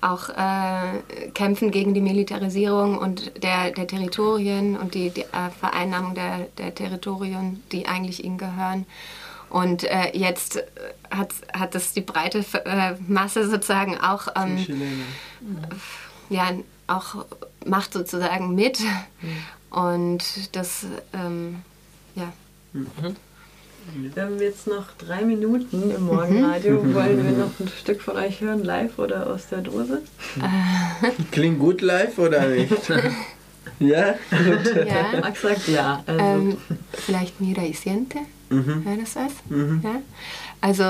auch 0.00 0.28
äh, 0.28 1.30
kämpfen 1.32 1.70
gegen 1.70 1.94
die 1.94 2.00
Militarisierung 2.02 2.98
und 2.98 3.42
der, 3.42 3.70
der 3.70 3.86
Territorien 3.86 4.76
und 4.76 4.94
die, 4.94 5.10
die 5.10 5.22
äh, 5.22 5.50
Vereinnahmung 5.60 6.14
der, 6.14 6.48
der 6.58 6.74
Territorien, 6.74 7.62
die 7.72 7.86
eigentlich 7.86 8.22
ihnen 8.22 8.36
gehören. 8.38 8.84
Und 9.54 9.84
äh, 9.84 10.10
jetzt 10.14 10.56
äh, 10.56 10.64
hat, 11.12 11.32
hat 11.52 11.76
es 11.76 11.92
die 11.92 12.00
breite 12.00 12.44
äh, 12.64 12.94
Masse 13.06 13.48
sozusagen 13.48 13.96
auch, 14.00 14.26
ähm, 14.34 14.56
Chilena. 14.56 15.04
ja, 16.28 16.50
auch 16.88 17.24
macht 17.64 17.92
sozusagen 17.92 18.56
mit. 18.56 18.80
Und 19.70 20.56
das, 20.56 20.86
ähm, 21.12 21.62
ja. 22.16 22.32
Wir 23.92 24.24
haben 24.24 24.40
jetzt 24.40 24.66
noch 24.66 24.90
drei 24.98 25.22
Minuten 25.22 25.88
im 25.88 26.06
Morgenradio. 26.06 26.82
Wollen 26.92 27.24
wir 27.24 27.38
noch 27.38 27.60
ein 27.60 27.68
Stück 27.68 28.02
von 28.02 28.16
euch 28.16 28.40
hören, 28.40 28.64
live 28.64 28.98
oder 28.98 29.28
aus 29.28 29.50
der 29.50 29.60
Dose? 29.60 30.02
Klingt 31.30 31.60
gut 31.60 31.80
live 31.80 32.18
oder 32.18 32.48
nicht? 32.48 32.72
ja? 33.78 34.14
Gut. 34.30 34.84
ja. 34.84 35.20
Max 35.20 35.42
sagt 35.42 35.68
ja. 35.68 36.02
Also, 36.06 36.20
Ähm, 36.20 36.56
vielleicht 36.92 37.40
Mira 37.40 37.62
y 37.62 38.08
Siente, 38.62 38.84
wäre 38.84 38.98
das 38.98 39.16
was? 39.16 39.32
Ja? 39.82 40.00
Also, 40.60 40.84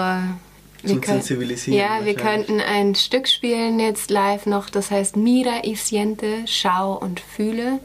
wir 0.83 1.01
können, 1.01 1.23
ja, 1.67 2.05
wir 2.05 2.15
könnten 2.15 2.61
ein 2.61 2.95
Stück 2.95 3.27
spielen 3.27 3.81
jetzt 3.81 4.11
live 4.11 4.47
noch, 4.47 4.69
das 4.69 4.91
heißt 4.91 5.17
Mira 5.17 5.65
y 5.65 5.77
Siente, 5.77 6.45
schau 6.47 6.95
und 6.95 7.21
fühle. 7.21 7.81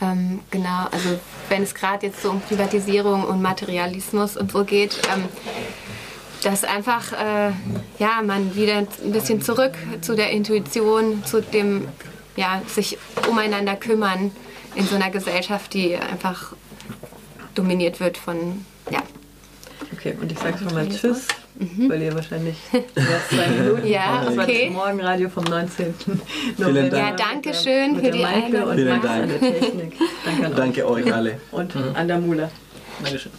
Ähm, 0.00 0.40
genau, 0.50 0.86
also 0.90 1.20
wenn 1.48 1.62
es 1.62 1.74
gerade 1.74 2.06
jetzt 2.06 2.22
so 2.22 2.30
um 2.30 2.40
Privatisierung 2.40 3.24
und 3.24 3.40
Materialismus 3.40 4.36
und 4.36 4.50
so 4.50 4.64
geht, 4.64 4.98
ähm, 5.14 5.24
dass 6.42 6.64
einfach 6.64 7.12
äh, 7.12 7.52
ja, 7.98 8.22
man 8.24 8.56
wieder 8.56 8.78
ein 8.78 9.12
bisschen 9.12 9.42
zurück 9.42 9.74
zu 10.00 10.16
der 10.16 10.30
Intuition, 10.30 11.24
zu 11.24 11.40
dem 11.40 11.86
ja, 12.36 12.62
sich 12.66 12.98
umeinander 13.28 13.76
kümmern 13.76 14.32
in 14.74 14.86
so 14.86 14.96
einer 14.96 15.10
Gesellschaft, 15.10 15.74
die 15.74 15.96
einfach 15.96 16.54
dominiert 17.54 18.00
wird 18.00 18.16
von. 18.16 18.64
Okay, 20.04 20.16
und 20.20 20.30
ich 20.32 20.38
sage 20.38 20.58
schon 20.58 20.74
mal 20.74 20.88
Tschüss, 20.88 21.28
weil 21.88 22.02
ihr 22.02 22.14
wahrscheinlich 22.14 22.56
erst 22.72 23.30
zwei 23.30 23.46
Minuten 23.62 23.86
Ja, 23.86 24.24
Das 24.24 24.36
okay. 24.38 24.64
das 24.66 24.74
Morgenradio 24.74 25.28
vom 25.28 25.44
19. 25.44 25.94
Dank. 26.06 26.58
November. 26.58 26.98
Ja, 26.98 27.12
danke 27.16 27.54
schön 27.54 27.92
Mit 27.92 27.96
für 27.96 28.02
der 28.10 28.12
die 28.12 28.22
Maike 28.22 28.44
Einladung. 28.46 28.70
und 28.70 28.76
Vielen 28.76 28.88
Max 28.88 29.02
Dank. 29.06 29.22
an 29.22 29.28
der 29.28 29.40
Technik. 29.40 29.92
Danke 30.24 30.46
an 30.46 30.52
euch. 30.52 30.56
Danke 30.58 30.88
euch 30.90 31.14
alle. 31.14 31.40
Und 31.52 31.76
an 31.94 32.08
der 32.08 32.18
Mula. 32.18 32.50
Dankeschön. 33.02 33.32